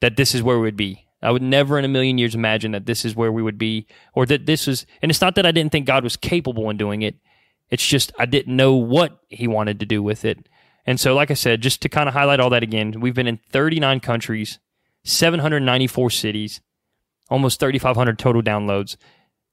that 0.00 0.16
this 0.16 0.34
is 0.34 0.42
where 0.42 0.60
we'd 0.60 0.76
be. 0.76 1.03
I 1.24 1.30
would 1.30 1.42
never 1.42 1.78
in 1.78 1.84
a 1.84 1.88
million 1.88 2.18
years 2.18 2.34
imagine 2.34 2.72
that 2.72 2.86
this 2.86 3.04
is 3.04 3.16
where 3.16 3.32
we 3.32 3.42
would 3.42 3.58
be 3.58 3.86
or 4.12 4.26
that 4.26 4.46
this 4.46 4.68
is, 4.68 4.84
and 5.00 5.10
it's 5.10 5.20
not 5.20 5.34
that 5.36 5.46
I 5.46 5.52
didn't 5.52 5.72
think 5.72 5.86
God 5.86 6.04
was 6.04 6.16
capable 6.16 6.68
in 6.70 6.76
doing 6.76 7.02
it. 7.02 7.16
It's 7.70 7.86
just 7.86 8.12
I 8.18 8.26
didn't 8.26 8.54
know 8.54 8.74
what 8.74 9.18
he 9.28 9.48
wanted 9.48 9.80
to 9.80 9.86
do 9.86 10.02
with 10.02 10.24
it. 10.24 10.48
And 10.86 11.00
so, 11.00 11.14
like 11.14 11.30
I 11.30 11.34
said, 11.34 11.62
just 11.62 11.80
to 11.82 11.88
kind 11.88 12.08
of 12.08 12.14
highlight 12.14 12.40
all 12.40 12.50
that 12.50 12.62
again, 12.62 13.00
we've 13.00 13.14
been 13.14 13.26
in 13.26 13.40
39 13.50 14.00
countries, 14.00 14.58
794 15.04 16.10
cities, 16.10 16.60
almost 17.30 17.58
3,500 17.58 18.18
total 18.18 18.42
downloads. 18.42 18.96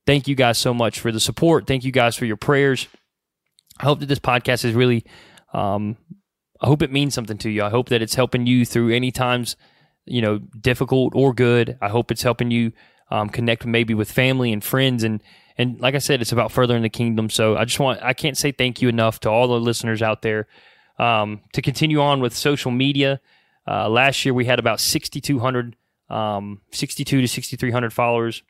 Thank 0.06 0.28
you 0.28 0.36
guys 0.36 0.58
so 0.58 0.74
much 0.74 1.00
for 1.00 1.12
the 1.12 1.20
support. 1.20 1.68
Thank 1.68 1.86
you 1.86 1.92
guys 1.92 2.18
for 2.18 2.26
your 2.26 2.36
prayers. 2.36 2.88
I 3.80 3.86
hope 3.86 4.02
that 4.02 4.08
this 4.08 4.20
podcast 4.20 4.66
is 4.66 4.74
really, 4.74 5.06
um, 5.54 5.96
I 6.60 6.68
hope 6.68 6.82
it 6.82 6.92
means 6.92 7.14
something 7.14 7.38
to 7.40 7.50
you. 7.50 7.64
I 7.64 7.70
hope 7.70 7.88
that 7.90 8.02
it's 8.02 8.16
helping 8.16 8.46
you 8.46 8.66
through 8.66 8.94
any 8.94 9.12
times 9.12 9.56
you 10.06 10.22
know, 10.22 10.40
difficult 10.40 11.14
or 11.16 11.34
good. 11.34 11.78
I 11.82 11.90
hope 11.90 12.12
it's 12.12 12.24
helping 12.24 12.52
you 12.52 12.72
um, 13.10 13.30
connect 13.30 13.66
maybe 13.66 13.94
with 13.94 14.12
family 14.12 14.52
and 14.54 14.64
friends 14.64 15.04
and 15.04 15.22
and 15.58 15.80
like 15.80 15.96
I 15.96 16.00
said, 16.00 16.22
it's 16.22 16.32
about 16.32 16.52
furthering 16.52 16.82
the 16.82 16.90
kingdom. 16.90 17.30
So 17.30 17.58
I 17.58 17.66
just 17.66 17.80
want 17.80 18.02
I 18.02 18.14
can't 18.14 18.38
say 18.38 18.52
thank 18.52 18.82
you 18.82 18.90
enough 18.90 19.20
to 19.22 19.30
all 19.30 19.48
the 19.48 19.60
listeners 19.60 20.02
out 20.02 20.22
there. 20.22 20.48
Um, 20.98 21.42
to 21.54 21.62
continue 21.62 22.00
on 22.02 22.20
with 22.20 22.36
social 22.36 22.72
media, 22.72 23.22
uh, 23.68 23.90
last 23.90 24.24
year 24.26 24.34
we 24.34 24.46
had 24.46 24.60
about 24.60 24.80
6,200, 24.80 25.76
um, 26.10 26.62
62 26.72 27.22
to 27.22 27.28
6,300 27.28 27.94
followers 27.94 28.44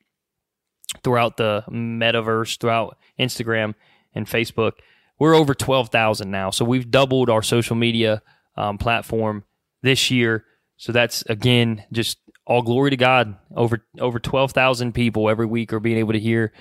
throughout 1.04 1.38
the 1.38 1.64
metaverse, 1.70 2.60
throughout 2.60 2.98
Instagram 3.20 3.76
and 4.14 4.28
Facebook. 4.28 4.74
We're 5.20 5.36
over 5.36 5.54
12,000 5.54 6.30
now. 6.30 6.50
So 6.50 6.66
we've 6.66 6.90
doubled 6.90 7.30
our 7.30 7.42
social 7.42 7.76
media 7.76 8.22
um, 8.58 8.78
platform 8.78 9.44
this 9.82 10.12
year. 10.12 10.46
So 10.82 10.92
that's 10.92 11.22
again 11.28 11.84
just 11.92 12.18
all 12.48 12.64
glory 12.64 12.90
to 12.90 12.98
God. 12.98 13.38
Over 13.56 13.86
over 14.00 14.18
twelve 14.18 14.52
thousand 14.52 14.94
people 14.94 15.30
every 15.30 15.46
week 15.46 15.72
are 15.74 15.80
being 15.80 16.00
able 16.00 16.14
to 16.14 16.20
hear 16.20 16.54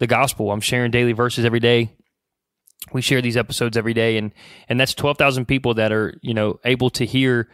the 0.00 0.06
gospel. 0.06 0.52
I'm 0.52 0.60
sharing 0.60 0.90
daily 0.90 1.12
verses 1.12 1.46
every 1.46 1.58
day. 1.58 1.96
We 2.92 3.00
share 3.00 3.22
these 3.22 3.38
episodes 3.38 3.78
every 3.78 3.94
day, 3.94 4.18
and 4.18 4.34
and 4.68 4.78
that's 4.78 4.92
twelve 4.92 5.16
thousand 5.16 5.46
people 5.46 5.72
that 5.74 5.92
are 5.92 6.14
you 6.20 6.34
know 6.34 6.60
able 6.66 6.90
to 6.90 7.06
hear 7.06 7.48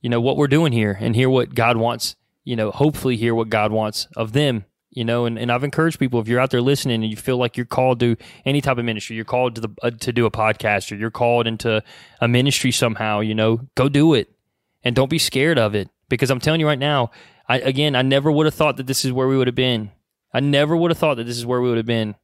you 0.00 0.10
know 0.10 0.20
what 0.20 0.36
we're 0.36 0.48
doing 0.48 0.72
here 0.72 0.98
and 1.00 1.14
hear 1.14 1.30
what 1.30 1.54
God 1.54 1.76
wants. 1.76 2.16
You 2.42 2.56
know, 2.56 2.72
hopefully 2.72 3.16
hear 3.16 3.32
what 3.32 3.50
God 3.50 3.70
wants 3.70 4.08
of 4.16 4.32
them 4.32 4.64
you 4.90 5.04
know 5.04 5.24
and, 5.24 5.38
and 5.38 5.52
i've 5.52 5.62
encouraged 5.62 6.00
people 6.00 6.18
if 6.18 6.26
you're 6.26 6.40
out 6.40 6.50
there 6.50 6.60
listening 6.60 7.04
and 7.04 7.08
you 7.08 7.16
feel 7.16 7.36
like 7.36 7.56
you're 7.56 7.64
called 7.64 8.00
to 8.00 8.16
any 8.44 8.60
type 8.60 8.76
of 8.76 8.84
ministry 8.84 9.14
you're 9.14 9.24
called 9.24 9.54
to 9.54 9.60
the 9.60 9.68
uh, 9.84 9.90
to 9.90 10.12
do 10.12 10.26
a 10.26 10.30
podcast 10.32 10.90
or 10.90 10.96
you're 10.96 11.12
called 11.12 11.46
into 11.46 11.80
a 12.20 12.26
ministry 12.26 12.72
somehow 12.72 13.20
you 13.20 13.32
know 13.32 13.60
go 13.76 13.88
do 13.88 14.14
it 14.14 14.34
and 14.82 14.94
don't 14.94 15.10
be 15.10 15.18
scared 15.18 15.58
of 15.58 15.74
it 15.74 15.88
because 16.08 16.30
I'm 16.30 16.40
telling 16.40 16.60
you 16.60 16.66
right 16.66 16.78
now, 16.78 17.10
I 17.48 17.58
again, 17.58 17.94
I 17.96 18.02
never 18.02 18.30
would 18.30 18.46
have 18.46 18.54
thought 18.54 18.76
that 18.76 18.86
this 18.86 19.04
is 19.04 19.12
where 19.12 19.28
we 19.28 19.36
would 19.36 19.46
have 19.46 19.54
been. 19.54 19.90
I 20.32 20.40
never 20.40 20.76
would 20.76 20.90
have 20.90 20.98
thought 20.98 21.16
that 21.16 21.24
this 21.24 21.38
is 21.38 21.46
where 21.46 21.60
we 21.60 21.68
would 21.68 21.76
have 21.76 21.86
been. 21.86 22.14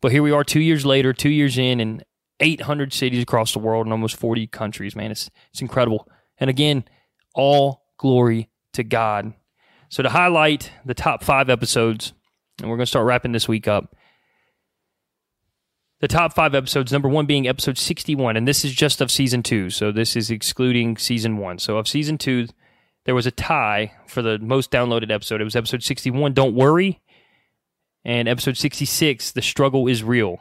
But 0.00 0.12
here 0.12 0.22
we 0.22 0.32
are 0.32 0.44
2 0.44 0.60
years 0.60 0.86
later, 0.86 1.12
2 1.12 1.28
years 1.28 1.58
in 1.58 1.80
and 1.80 2.04
800 2.40 2.92
cities 2.92 3.22
across 3.22 3.52
the 3.52 3.58
world 3.58 3.86
and 3.86 3.92
almost 3.92 4.16
40 4.16 4.46
countries, 4.46 4.94
man. 4.94 5.10
It's 5.10 5.30
it's 5.50 5.62
incredible. 5.62 6.06
And 6.38 6.50
again, 6.50 6.84
all 7.34 7.86
glory 7.98 8.50
to 8.74 8.84
God. 8.84 9.32
So 9.88 10.02
to 10.02 10.10
highlight 10.10 10.70
the 10.84 10.94
top 10.94 11.22
5 11.22 11.48
episodes, 11.48 12.12
and 12.60 12.68
we're 12.68 12.76
going 12.76 12.84
to 12.84 12.90
start 12.90 13.06
wrapping 13.06 13.32
this 13.32 13.48
week 13.48 13.68
up 13.68 13.95
the 16.00 16.08
top 16.08 16.34
five 16.34 16.54
episodes, 16.54 16.92
number 16.92 17.08
one 17.08 17.26
being 17.26 17.48
episode 17.48 17.78
61, 17.78 18.36
and 18.36 18.46
this 18.46 18.64
is 18.64 18.72
just 18.74 19.00
of 19.00 19.10
season 19.10 19.42
two. 19.42 19.70
So 19.70 19.92
this 19.92 20.14
is 20.14 20.30
excluding 20.30 20.96
season 20.98 21.38
one. 21.38 21.58
So 21.58 21.78
of 21.78 21.88
season 21.88 22.18
two, 22.18 22.48
there 23.04 23.14
was 23.14 23.26
a 23.26 23.30
tie 23.30 23.92
for 24.06 24.20
the 24.20 24.38
most 24.38 24.70
downloaded 24.70 25.10
episode. 25.10 25.40
It 25.40 25.44
was 25.44 25.56
episode 25.56 25.82
61, 25.82 26.34
Don't 26.34 26.54
Worry. 26.54 27.00
and 28.04 28.28
episode 28.28 28.56
66, 28.56 29.32
The 29.32 29.42
Struggle 29.42 29.88
is 29.88 30.02
Real. 30.02 30.40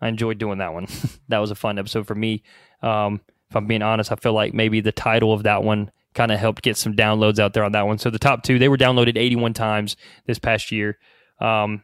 I 0.00 0.08
enjoyed 0.08 0.38
doing 0.38 0.58
that 0.58 0.74
one. 0.74 0.86
that 1.28 1.38
was 1.38 1.50
a 1.50 1.54
fun 1.54 1.78
episode 1.78 2.06
for 2.06 2.14
me. 2.14 2.42
Um, 2.82 3.20
if 3.48 3.56
I'm 3.56 3.66
being 3.66 3.82
honest, 3.82 4.12
I 4.12 4.16
feel 4.16 4.32
like 4.32 4.54
maybe 4.54 4.80
the 4.80 4.92
title 4.92 5.32
of 5.32 5.42
that 5.44 5.62
one 5.62 5.90
kind 6.14 6.32
of 6.32 6.38
helped 6.38 6.62
get 6.62 6.76
some 6.76 6.94
downloads 6.94 7.38
out 7.38 7.54
there 7.54 7.64
on 7.64 7.72
that 7.72 7.86
one. 7.86 7.98
So 7.98 8.10
the 8.10 8.18
top 8.18 8.42
two, 8.42 8.58
they 8.58 8.68
were 8.68 8.76
downloaded 8.76 9.16
81 9.16 9.54
times 9.54 9.96
this 10.26 10.38
past 10.38 10.70
year. 10.72 10.98
Um, 11.40 11.82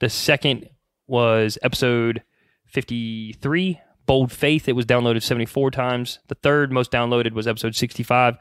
the 0.00 0.08
second 0.08 0.68
was 1.06 1.58
episode 1.62 2.22
53, 2.66 3.80
Bold 4.06 4.32
Faith. 4.32 4.68
It 4.68 4.76
was 4.76 4.86
downloaded 4.86 5.22
74 5.22 5.70
times. 5.70 6.18
The 6.28 6.34
third 6.36 6.72
most 6.72 6.90
downloaded 6.90 7.32
was 7.32 7.46
episode 7.46 7.74
65, 7.74 8.38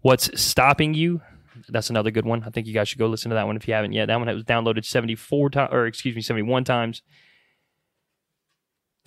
What's 0.00 0.40
Stopping 0.40 0.94
You? 0.94 1.20
That's 1.68 1.90
another 1.90 2.10
good 2.10 2.24
one. 2.24 2.44
I 2.44 2.50
think 2.50 2.66
you 2.66 2.74
guys 2.74 2.88
should 2.88 2.98
go 2.98 3.08
listen 3.08 3.30
to 3.30 3.34
that 3.34 3.46
one 3.46 3.56
if 3.56 3.66
you 3.66 3.74
haven't 3.74 3.92
yet. 3.92 4.06
That 4.06 4.18
one 4.18 4.32
was 4.32 4.44
downloaded 4.44 4.84
74 4.84 5.50
times, 5.50 5.70
or 5.72 5.86
excuse 5.86 6.14
me, 6.14 6.22
71 6.22 6.64
times. 6.64 7.02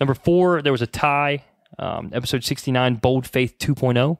Number 0.00 0.14
four, 0.14 0.62
there 0.62 0.72
was 0.72 0.82
a 0.82 0.86
tie. 0.86 1.44
Um, 1.78 2.10
episode 2.12 2.44
69, 2.44 2.96
Bold 2.96 3.26
Faith 3.26 3.56
2.0. 3.58 4.18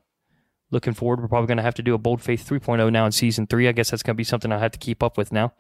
Looking 0.71 0.95
forward, 0.95 1.21
we're 1.21 1.29
probably 1.29 1.49
going 1.49 1.59
to 1.59 1.63
have 1.63 1.75
to 1.75 1.83
do 1.83 1.93
a 1.93 1.99
Bold 1.99 2.23
Faith 2.23 2.49
3.0 2.49 2.91
now 2.91 3.05
in 3.05 3.13
season 3.13 3.47
three. 3.47 3.69
I 3.69 3.73
guess 3.73 3.91
that's 3.91 4.03
going 4.03 4.15
to 4.15 4.19
be 4.19 4.25
something 4.25 4.51
I 4.51 4.59
have 4.59 4.73
to 4.73 4.79
keep 4.79 5.03
up 5.03 5.19
with 5.19 5.31
now. 5.31 5.53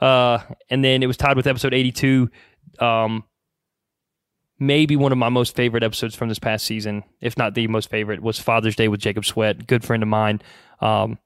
Uh, 0.00 0.38
and 0.68 0.84
then 0.84 1.02
it 1.02 1.06
was 1.06 1.16
tied 1.16 1.36
with 1.36 1.46
episode 1.46 1.74
82. 1.74 2.28
Um, 2.78 3.24
maybe 4.58 4.96
one 4.96 5.12
of 5.12 5.18
my 5.18 5.28
most 5.28 5.54
favorite 5.54 5.82
episodes 5.82 6.14
from 6.14 6.28
this 6.28 6.38
past 6.38 6.66
season, 6.66 7.04
if 7.20 7.36
not 7.36 7.54
the 7.54 7.66
most 7.68 7.90
favorite, 7.90 8.22
was 8.22 8.38
Father's 8.38 8.76
Day 8.76 8.88
with 8.88 9.00
Jacob 9.00 9.24
Sweat, 9.24 9.66
good 9.66 9.84
friend 9.84 10.02
of 10.02 10.08
mine. 10.08 10.42
Um, 10.80 11.18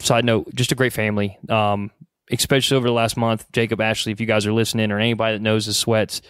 side 0.00 0.24
note, 0.24 0.54
just 0.54 0.72
a 0.72 0.76
great 0.76 0.92
family. 0.92 1.38
Um, 1.48 1.90
especially 2.30 2.76
over 2.76 2.86
the 2.86 2.92
last 2.92 3.16
month, 3.16 3.46
Jacob, 3.52 3.80
Ashley, 3.80 4.12
if 4.12 4.20
you 4.20 4.26
guys 4.26 4.46
are 4.46 4.52
listening, 4.52 4.90
or 4.90 4.98
anybody 4.98 5.36
that 5.36 5.42
knows 5.42 5.66
the 5.66 5.74
Sweats, 5.74 6.22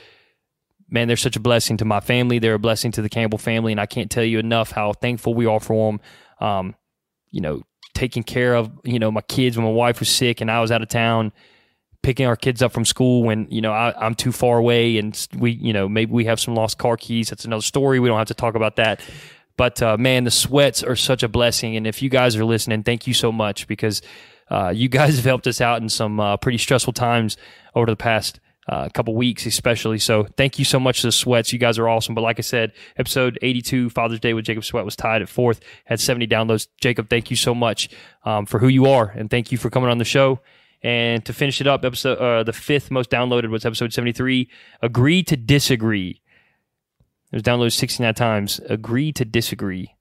man, 0.88 1.08
they're 1.08 1.16
such 1.16 1.36
a 1.36 1.40
blessing 1.40 1.76
to 1.78 1.84
my 1.84 2.00
family. 2.00 2.38
They're 2.38 2.54
a 2.54 2.58
blessing 2.58 2.92
to 2.92 3.02
the 3.02 3.08
Campbell 3.08 3.38
family, 3.38 3.72
and 3.72 3.80
I 3.80 3.86
can't 3.86 4.10
tell 4.10 4.24
you 4.24 4.38
enough 4.38 4.70
how 4.70 4.92
thankful 4.92 5.34
we 5.34 5.46
are 5.46 5.60
for 5.60 5.92
them. 5.92 6.00
Um, 6.46 6.74
you 7.30 7.40
know, 7.40 7.62
taking 7.94 8.22
care 8.22 8.54
of 8.54 8.70
you 8.84 8.98
know 8.98 9.10
my 9.10 9.20
kids 9.22 9.56
when 9.56 9.66
my 9.66 9.72
wife 9.72 10.00
was 10.00 10.08
sick 10.08 10.40
and 10.40 10.50
I 10.50 10.60
was 10.60 10.70
out 10.70 10.82
of 10.82 10.88
town, 10.88 11.32
picking 12.02 12.26
our 12.26 12.36
kids 12.36 12.62
up 12.62 12.72
from 12.72 12.84
school 12.84 13.22
when 13.22 13.46
you 13.50 13.60
know 13.60 13.72
I, 13.72 14.06
am 14.06 14.14
too 14.14 14.32
far 14.32 14.58
away, 14.58 14.98
and 14.98 15.28
we 15.36 15.52
you 15.52 15.72
know 15.72 15.88
maybe 15.88 16.12
we 16.12 16.24
have 16.26 16.40
some 16.40 16.54
lost 16.54 16.78
car 16.78 16.96
keys. 16.96 17.30
That's 17.30 17.44
another 17.44 17.62
story. 17.62 18.00
We 18.00 18.08
don't 18.08 18.18
have 18.18 18.28
to 18.28 18.34
talk 18.34 18.54
about 18.54 18.76
that. 18.76 19.00
But 19.56 19.82
uh, 19.82 19.96
man, 19.96 20.24
the 20.24 20.30
Sweats 20.30 20.82
are 20.82 20.96
such 20.96 21.22
a 21.22 21.28
blessing, 21.28 21.76
and 21.76 21.86
if 21.86 22.02
you 22.02 22.08
guys 22.08 22.36
are 22.36 22.44
listening, 22.44 22.82
thank 22.82 23.06
you 23.06 23.14
so 23.14 23.32
much 23.32 23.66
because. 23.66 24.02
Uh, 24.50 24.68
you 24.68 24.86
guys 24.90 25.16
have 25.16 25.24
helped 25.24 25.46
us 25.46 25.62
out 25.62 25.80
in 25.80 25.88
some 25.88 26.20
uh, 26.20 26.36
pretty 26.36 26.58
stressful 26.58 26.92
times 26.92 27.38
over 27.74 27.86
the 27.86 27.96
past 27.96 28.38
uh, 28.68 28.88
couple 28.90 29.14
weeks, 29.14 29.46
especially. 29.46 29.98
So 29.98 30.24
thank 30.36 30.58
you 30.58 30.64
so 30.64 30.78
much 30.78 31.00
to 31.00 31.08
the 31.08 31.12
Sweats. 31.12 31.52
You 31.52 31.58
guys 31.58 31.78
are 31.78 31.88
awesome. 31.88 32.14
But 32.14 32.20
like 32.22 32.38
I 32.38 32.42
said, 32.42 32.72
episode 32.96 33.38
82, 33.42 33.90
Father's 33.90 34.20
Day 34.20 34.34
with 34.34 34.44
Jacob 34.44 34.64
Sweat 34.64 34.84
was 34.84 34.96
tied 34.96 35.22
at 35.22 35.28
fourth, 35.28 35.60
had 35.84 36.00
70 36.00 36.26
downloads. 36.26 36.68
Jacob, 36.80 37.08
thank 37.08 37.30
you 37.30 37.36
so 37.36 37.54
much 37.54 37.88
um, 38.24 38.46
for 38.46 38.58
who 38.58 38.68
you 38.68 38.86
are, 38.86 39.08
and 39.08 39.30
thank 39.30 39.52
you 39.52 39.58
for 39.58 39.70
coming 39.70 39.90
on 39.90 39.98
the 39.98 40.04
show. 40.04 40.40
And 40.82 41.24
to 41.26 41.32
finish 41.32 41.60
it 41.60 41.66
up, 41.66 41.84
episode 41.84 42.18
uh, 42.18 42.42
the 42.42 42.52
fifth 42.52 42.90
most 42.90 43.10
downloaded 43.10 43.50
was 43.50 43.64
episode 43.64 43.92
73, 43.92 44.48
Agree 44.80 45.22
to 45.22 45.36
Disagree. 45.36 46.20
It 47.30 47.36
was 47.36 47.42
downloaded 47.42 47.72
69 47.72 48.14
times. 48.14 48.60
Agree 48.68 49.12
to 49.12 49.24
Disagree. 49.24 49.94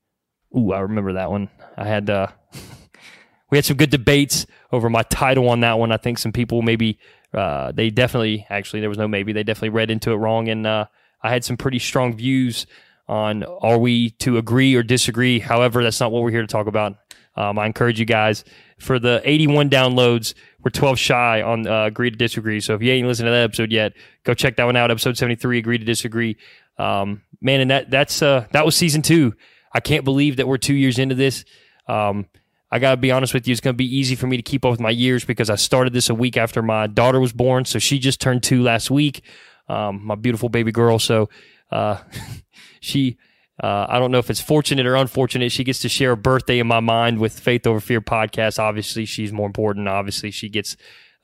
Ooh, 0.57 0.73
I 0.73 0.79
remember 0.79 1.13
that 1.13 1.31
one. 1.31 1.49
I 1.77 1.85
had 1.85 2.09
uh, 2.09 2.27
we 3.51 3.57
had 3.57 3.65
some 3.65 3.77
good 3.77 3.91
debates 3.91 4.45
over 4.71 4.89
my 4.89 5.03
title 5.03 5.49
on 5.49 5.59
that 5.61 5.77
one. 5.77 5.91
I 5.91 5.97
think 5.97 6.17
some 6.17 6.31
people 6.31 6.61
maybe 6.61 6.99
uh, 7.33 7.71
they 7.71 7.89
definitely 7.89 8.45
actually 8.49 8.79
there 8.79 8.89
was 8.89 8.97
no 8.97 9.07
maybe 9.07 9.33
they 9.33 9.43
definitely 9.43 9.69
read 9.69 9.91
into 9.91 10.11
it 10.11 10.15
wrong, 10.15 10.49
and 10.49 10.65
uh, 10.65 10.85
I 11.21 11.29
had 11.29 11.45
some 11.45 11.57
pretty 11.57 11.79
strong 11.79 12.17
views 12.17 12.65
on 13.07 13.43
are 13.43 13.77
we 13.77 14.09
to 14.11 14.37
agree 14.37 14.75
or 14.75 14.83
disagree. 14.83 15.39
However, 15.39 15.83
that's 15.83 15.99
not 15.99 16.11
what 16.11 16.23
we're 16.23 16.31
here 16.31 16.41
to 16.41 16.47
talk 16.47 16.67
about. 16.67 16.97
Um, 17.35 17.57
I 17.57 17.65
encourage 17.65 17.99
you 17.99 18.05
guys 18.05 18.43
for 18.79 18.99
the 18.99 19.21
81 19.23 19.69
downloads. 19.69 20.33
We're 20.63 20.71
12 20.71 20.99
shy 20.99 21.41
on 21.41 21.65
uh, 21.65 21.85
agree 21.85 22.11
to 22.11 22.15
disagree. 22.15 22.59
So 22.59 22.75
if 22.75 22.81
you 22.81 22.91
ain't 22.91 23.07
listened 23.07 23.27
to 23.27 23.31
that 23.31 23.43
episode 23.43 23.71
yet, 23.71 23.93
go 24.23 24.33
check 24.33 24.57
that 24.57 24.65
one 24.65 24.75
out. 24.75 24.91
Episode 24.91 25.17
73, 25.17 25.57
agree 25.57 25.77
to 25.77 25.85
disagree. 25.85 26.37
Um, 26.77 27.21
man, 27.41 27.61
and 27.61 27.71
that 27.71 27.89
that's 27.89 28.21
uh, 28.21 28.47
that 28.51 28.65
was 28.65 28.75
season 28.75 29.01
two. 29.01 29.33
I 29.73 29.79
can't 29.79 30.03
believe 30.03 30.37
that 30.37 30.47
we're 30.47 30.57
two 30.57 30.73
years 30.73 30.99
into 30.99 31.15
this. 31.15 31.45
Um, 31.87 32.27
I 32.71 32.79
got 32.79 32.91
to 32.91 32.97
be 32.97 33.11
honest 33.11 33.33
with 33.33 33.47
you, 33.47 33.51
it's 33.51 33.61
to 33.61 33.73
be 33.73 33.97
easy 33.97 34.15
for 34.15 34.27
me 34.27 34.37
to 34.37 34.43
keep 34.43 34.63
up 34.63 34.71
with 34.71 34.79
my 34.79 34.89
years 34.89 35.25
because 35.25 35.49
I 35.49 35.55
started 35.55 35.91
this 35.91 36.09
a 36.09 36.15
week 36.15 36.37
after 36.37 36.61
my 36.61 36.87
daughter 36.87 37.19
was 37.19 37.33
born. 37.33 37.65
So 37.65 37.79
she 37.79 37.99
just 37.99 38.21
turned 38.21 38.43
two 38.43 38.63
last 38.63 38.89
week, 38.89 39.23
um, 39.67 40.05
my 40.05 40.15
beautiful 40.15 40.47
baby 40.47 40.71
girl. 40.71 40.97
So 40.97 41.29
uh, 41.69 41.97
she, 42.79 43.17
uh, 43.61 43.85
I 43.89 43.99
don't 43.99 44.11
know 44.11 44.17
if 44.17 44.29
it's 44.29 44.41
fortunate 44.41 44.85
or 44.85 44.95
unfortunate. 44.95 45.51
She 45.51 45.63
gets 45.63 45.79
to 45.79 45.89
share 45.89 46.11
a 46.11 46.17
birthday 46.17 46.59
in 46.59 46.67
my 46.67 46.79
mind 46.79 47.19
with 47.19 47.39
Faith 47.39 47.67
Over 47.67 47.79
Fear 47.79 48.01
podcast. 48.01 48.59
Obviously, 48.59 49.05
she's 49.05 49.31
more 49.31 49.45
important. 49.45 49.87
Obviously, 49.87 50.31
she 50.31 50.49
gets 50.49 50.75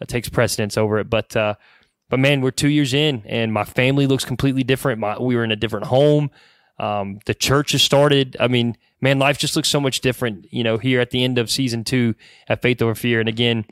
uh, 0.02 0.06
takes 0.06 0.30
precedence 0.30 0.78
over 0.78 1.00
it. 1.00 1.10
But 1.10 1.36
uh, 1.36 1.56
but 2.10 2.20
man, 2.20 2.42
we're 2.42 2.52
two 2.52 2.70
years 2.70 2.94
in, 2.94 3.24
and 3.26 3.52
my 3.52 3.64
family 3.64 4.08
looks 4.08 4.26
completely 4.26 4.64
different. 4.64 5.00
My, 5.00 5.20
we 5.20 5.36
were 5.36 5.44
in 5.44 5.52
a 5.52 5.56
different 5.56 5.88
home. 5.88 6.30
Um, 6.80 7.20
the 7.26 7.34
church 7.34 7.72
has 7.72 7.82
started. 7.82 8.38
I 8.40 8.48
mean, 8.48 8.78
man, 9.02 9.20
life 9.20 9.40
just 9.40 9.56
looks 9.56 9.70
so 9.70 9.80
much 9.80 10.02
different, 10.02 10.48
you 10.52 10.64
know, 10.64 10.78
here 10.78 11.02
at 11.02 11.10
the 11.12 11.24
end 11.24 11.38
of 11.38 11.50
season 11.50 11.84
two 11.84 12.14
at 12.48 12.62
Faith 12.62 12.82
Over 12.82 12.94
Fear. 12.94 13.20
And 13.20 13.30
again, 13.30 13.66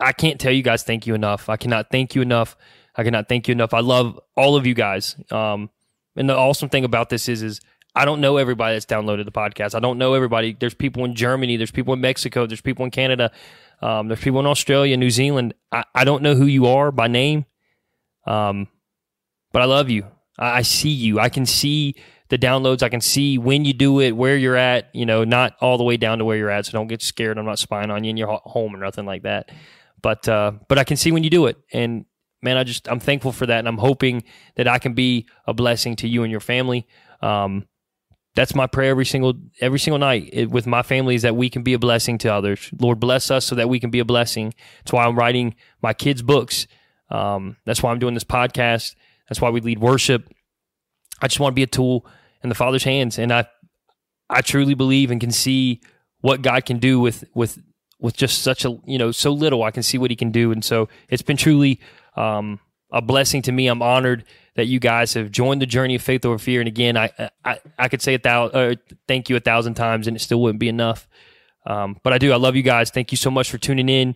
I 0.00 0.12
can't 0.12 0.40
tell 0.40 0.52
you 0.52 0.62
guys 0.62 0.82
thank 0.82 1.06
you 1.06 1.14
enough. 1.14 1.48
I 1.48 1.56
cannot 1.56 1.90
thank 1.90 2.14
you 2.14 2.22
enough. 2.22 2.56
I 2.96 3.04
cannot 3.04 3.28
thank 3.28 3.46
you 3.46 3.52
enough. 3.52 3.72
I 3.72 3.80
love 3.80 4.18
all 4.36 4.56
of 4.56 4.66
you 4.66 4.74
guys. 4.74 5.16
Um, 5.30 5.70
and 6.16 6.28
the 6.28 6.36
awesome 6.36 6.68
thing 6.68 6.84
about 6.84 7.08
this 7.08 7.28
is, 7.28 7.42
is 7.42 7.60
I 7.94 8.04
don't 8.04 8.20
know 8.20 8.36
everybody 8.36 8.74
that's 8.74 8.86
downloaded 8.86 9.24
the 9.24 9.32
podcast. 9.32 9.74
I 9.74 9.80
don't 9.80 9.98
know 9.98 10.14
everybody. 10.14 10.56
There's 10.58 10.74
people 10.74 11.04
in 11.04 11.14
Germany. 11.14 11.56
There's 11.56 11.70
people 11.70 11.94
in 11.94 12.00
Mexico. 12.00 12.46
There's 12.46 12.60
people 12.60 12.84
in 12.84 12.90
Canada. 12.90 13.30
Um, 13.80 14.08
there's 14.08 14.20
people 14.20 14.40
in 14.40 14.46
Australia, 14.46 14.96
New 14.96 15.10
Zealand. 15.10 15.54
I, 15.70 15.84
I 15.94 16.04
don't 16.04 16.22
know 16.22 16.34
who 16.34 16.46
you 16.46 16.66
are 16.66 16.90
by 16.90 17.06
name. 17.06 17.44
Um, 18.26 18.68
but 19.52 19.62
I 19.62 19.66
love 19.66 19.90
you. 19.90 20.06
I 20.36 20.62
see 20.62 20.90
you. 20.90 21.20
I 21.20 21.28
can 21.28 21.46
see 21.46 21.94
the 22.28 22.38
downloads. 22.38 22.82
I 22.82 22.88
can 22.88 23.00
see 23.00 23.38
when 23.38 23.64
you 23.64 23.72
do 23.72 24.00
it, 24.00 24.12
where 24.12 24.36
you're 24.36 24.56
at, 24.56 24.88
you 24.92 25.06
know, 25.06 25.22
not 25.22 25.54
all 25.60 25.78
the 25.78 25.84
way 25.84 25.96
down 25.96 26.18
to 26.18 26.24
where 26.24 26.36
you're 26.36 26.50
at. 26.50 26.66
So 26.66 26.72
don't 26.72 26.88
get 26.88 27.02
scared. 27.02 27.38
I'm 27.38 27.44
not 27.44 27.60
spying 27.60 27.90
on 27.90 28.02
you 28.02 28.10
in 28.10 28.16
your 28.16 28.40
home 28.44 28.74
or 28.74 28.78
nothing 28.78 29.06
like 29.06 29.22
that. 29.22 29.52
But, 30.02 30.28
uh, 30.28 30.52
but 30.68 30.78
I 30.78 30.84
can 30.84 30.96
see 30.96 31.12
when 31.12 31.22
you 31.22 31.30
do 31.30 31.46
it. 31.46 31.56
And 31.72 32.06
man, 32.44 32.56
I 32.56 32.64
just, 32.64 32.88
I'm 32.88 33.00
thankful 33.00 33.32
for 33.32 33.46
that. 33.46 33.58
And 33.58 33.68
I'm 33.68 33.78
hoping 33.78 34.22
that 34.56 34.68
I 34.68 34.78
can 34.78 34.94
be 34.94 35.26
a 35.46 35.54
blessing 35.54 35.96
to 35.96 36.08
you 36.08 36.22
and 36.22 36.30
your 36.30 36.40
family. 36.40 36.86
Um, 37.20 37.66
that's 38.34 38.54
my 38.54 38.66
prayer 38.66 38.90
every 38.90 39.06
single 39.06 39.34
every 39.60 39.78
single 39.78 39.98
night 39.98 40.28
it, 40.32 40.50
with 40.50 40.66
my 40.66 40.82
family 40.82 41.14
is 41.14 41.22
that 41.22 41.36
we 41.36 41.48
can 41.48 41.62
be 41.62 41.72
a 41.72 41.78
blessing 41.78 42.18
to 42.18 42.32
others. 42.32 42.70
Lord 42.78 43.00
bless 43.00 43.30
us 43.30 43.44
so 43.44 43.54
that 43.54 43.68
we 43.68 43.78
can 43.80 43.90
be 43.90 44.00
a 44.00 44.04
blessing. 44.04 44.54
That's 44.78 44.92
why 44.92 45.04
I'm 45.04 45.16
writing 45.16 45.54
my 45.82 45.94
kids' 45.94 46.22
books. 46.22 46.66
Um, 47.10 47.56
that's 47.64 47.82
why 47.82 47.92
I'm 47.92 47.98
doing 47.98 48.14
this 48.14 48.24
podcast. 48.24 48.96
That's 49.28 49.40
why 49.40 49.50
we 49.50 49.60
lead 49.60 49.78
worship. 49.78 50.32
I 51.22 51.28
just 51.28 51.40
want 51.40 51.52
to 51.52 51.56
be 51.56 51.62
a 51.62 51.68
tool 51.68 52.06
in 52.42 52.48
the 52.48 52.54
Father's 52.54 52.84
hands, 52.84 53.18
and 53.18 53.32
I 53.32 53.46
I 54.28 54.40
truly 54.40 54.74
believe 54.74 55.10
and 55.10 55.20
can 55.20 55.30
see 55.30 55.80
what 56.20 56.42
God 56.42 56.66
can 56.66 56.78
do 56.78 56.98
with 56.98 57.24
with 57.34 57.58
with 58.00 58.16
just 58.16 58.42
such 58.42 58.64
a 58.64 58.76
you 58.84 58.98
know 58.98 59.12
so 59.12 59.32
little. 59.32 59.62
I 59.62 59.70
can 59.70 59.82
see 59.82 59.96
what 59.96 60.10
He 60.10 60.16
can 60.16 60.32
do, 60.32 60.50
and 60.50 60.64
so 60.64 60.88
it's 61.08 61.22
been 61.22 61.36
truly 61.36 61.80
um, 62.16 62.60
a 62.92 63.02
blessing 63.02 63.42
to 63.42 63.52
me. 63.52 63.66
I'm 63.66 63.82
honored 63.82 64.24
that 64.56 64.66
you 64.66 64.78
guys 64.78 65.14
have 65.14 65.30
joined 65.30 65.60
the 65.60 65.66
journey 65.66 65.96
of 65.96 66.02
faith 66.02 66.24
over 66.24 66.38
fear. 66.38 66.60
And 66.60 66.68
again, 66.68 66.96
I 66.96 67.10
I, 67.44 67.58
I 67.78 67.88
could 67.88 68.02
say 68.02 68.14
a 68.14 68.18
thousand, 68.18 68.56
uh, 68.56 68.74
thank 69.08 69.28
you 69.28 69.36
a 69.36 69.40
thousand 69.40 69.74
times, 69.74 70.06
and 70.06 70.16
it 70.16 70.20
still 70.20 70.40
wouldn't 70.40 70.60
be 70.60 70.68
enough. 70.68 71.08
Um, 71.66 71.98
but 72.02 72.12
I 72.12 72.18
do. 72.18 72.32
I 72.32 72.36
love 72.36 72.56
you 72.56 72.62
guys. 72.62 72.90
Thank 72.90 73.10
you 73.12 73.16
so 73.16 73.30
much 73.30 73.50
for 73.50 73.58
tuning 73.58 73.88
in. 73.88 74.14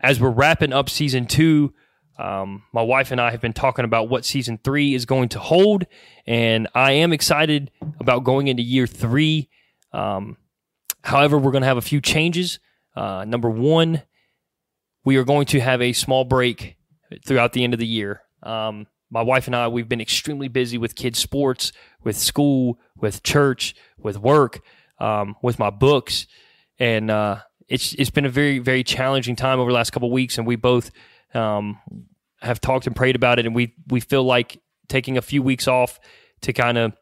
As 0.00 0.20
we're 0.20 0.30
wrapping 0.30 0.72
up 0.72 0.90
season 0.90 1.26
two, 1.26 1.72
um, 2.18 2.64
my 2.72 2.82
wife 2.82 3.10
and 3.10 3.20
I 3.20 3.30
have 3.30 3.40
been 3.40 3.52
talking 3.52 3.84
about 3.84 4.08
what 4.08 4.24
season 4.24 4.58
three 4.62 4.94
is 4.94 5.04
going 5.04 5.28
to 5.30 5.38
hold, 5.38 5.86
and 6.26 6.68
I 6.74 6.92
am 6.92 7.12
excited 7.12 7.70
about 8.00 8.24
going 8.24 8.48
into 8.48 8.62
year 8.62 8.86
three. 8.86 9.48
Um, 9.92 10.36
however, 11.04 11.38
we're 11.38 11.52
going 11.52 11.62
to 11.62 11.68
have 11.68 11.76
a 11.76 11.82
few 11.82 12.00
changes. 12.00 12.58
Uh, 12.94 13.24
number 13.26 13.50
one, 13.50 14.02
we 15.04 15.16
are 15.16 15.24
going 15.24 15.46
to 15.46 15.60
have 15.60 15.82
a 15.82 15.92
small 15.92 16.24
break 16.24 16.75
throughout 17.24 17.52
the 17.52 17.64
end 17.64 17.74
of 17.74 17.80
the 17.80 17.86
year. 17.86 18.22
Um, 18.42 18.86
my 19.10 19.22
wife 19.22 19.46
and 19.46 19.54
I, 19.54 19.68
we've 19.68 19.88
been 19.88 20.00
extremely 20.00 20.48
busy 20.48 20.78
with 20.78 20.96
kids' 20.96 21.18
sports, 21.18 21.72
with 22.02 22.16
school, 22.16 22.78
with 22.96 23.22
church, 23.22 23.74
with 23.98 24.18
work, 24.18 24.60
um, 24.98 25.36
with 25.42 25.58
my 25.58 25.70
books, 25.70 26.26
and 26.78 27.10
uh, 27.10 27.38
it's 27.68 27.94
it's 27.94 28.10
been 28.10 28.24
a 28.24 28.30
very 28.30 28.58
very 28.58 28.82
challenging 28.82 29.36
time 29.36 29.60
over 29.60 29.70
the 29.70 29.74
last 29.74 29.90
couple 29.90 30.10
weeks, 30.10 30.38
and 30.38 30.46
we 30.46 30.56
both 30.56 30.90
um, 31.34 31.78
have 32.40 32.60
talked 32.60 32.86
and 32.86 32.96
prayed 32.96 33.16
about 33.16 33.38
it, 33.38 33.46
and 33.46 33.54
we 33.54 33.74
we 33.88 34.00
feel 34.00 34.24
like 34.24 34.60
taking 34.88 35.16
a 35.16 35.22
few 35.22 35.42
weeks 35.42 35.68
off 35.68 35.98
to 36.42 36.52
kind 36.52 36.78
of 36.78 36.92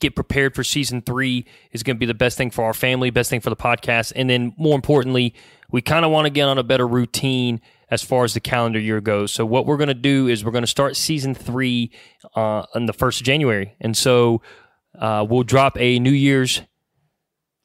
get 0.00 0.14
prepared 0.14 0.54
for 0.54 0.64
season 0.64 1.02
three 1.02 1.44
is 1.72 1.82
going 1.82 1.96
to 1.96 2.00
be 2.00 2.06
the 2.06 2.14
best 2.14 2.36
thing 2.36 2.50
for 2.50 2.64
our 2.64 2.74
family, 2.74 3.10
best 3.10 3.30
thing 3.30 3.40
for 3.40 3.50
the 3.50 3.56
podcast, 3.56 4.12
and 4.16 4.28
then 4.28 4.54
more 4.56 4.74
importantly, 4.74 5.34
we 5.70 5.80
kind 5.80 6.04
of 6.04 6.10
want 6.10 6.26
to 6.26 6.30
get 6.30 6.48
on 6.48 6.58
a 6.58 6.62
better 6.62 6.86
routine 6.86 7.60
as 7.90 8.02
far 8.02 8.24
as 8.24 8.34
the 8.34 8.40
calendar 8.40 8.78
year 8.78 9.00
goes. 9.00 9.32
So 9.32 9.44
what 9.44 9.66
we're 9.66 9.76
going 9.76 9.88
to 9.88 9.94
do 9.94 10.28
is 10.28 10.44
we're 10.44 10.52
going 10.52 10.62
to 10.62 10.68
start 10.68 10.96
season 10.96 11.34
three 11.34 11.92
uh, 12.34 12.64
on 12.74 12.86
the 12.86 12.92
first 12.92 13.20
of 13.20 13.26
January, 13.26 13.74
and 13.80 13.96
so 13.96 14.42
uh, 14.98 15.24
we'll 15.28 15.44
drop 15.44 15.78
a 15.78 15.98
New 15.98 16.10
Year's 16.10 16.62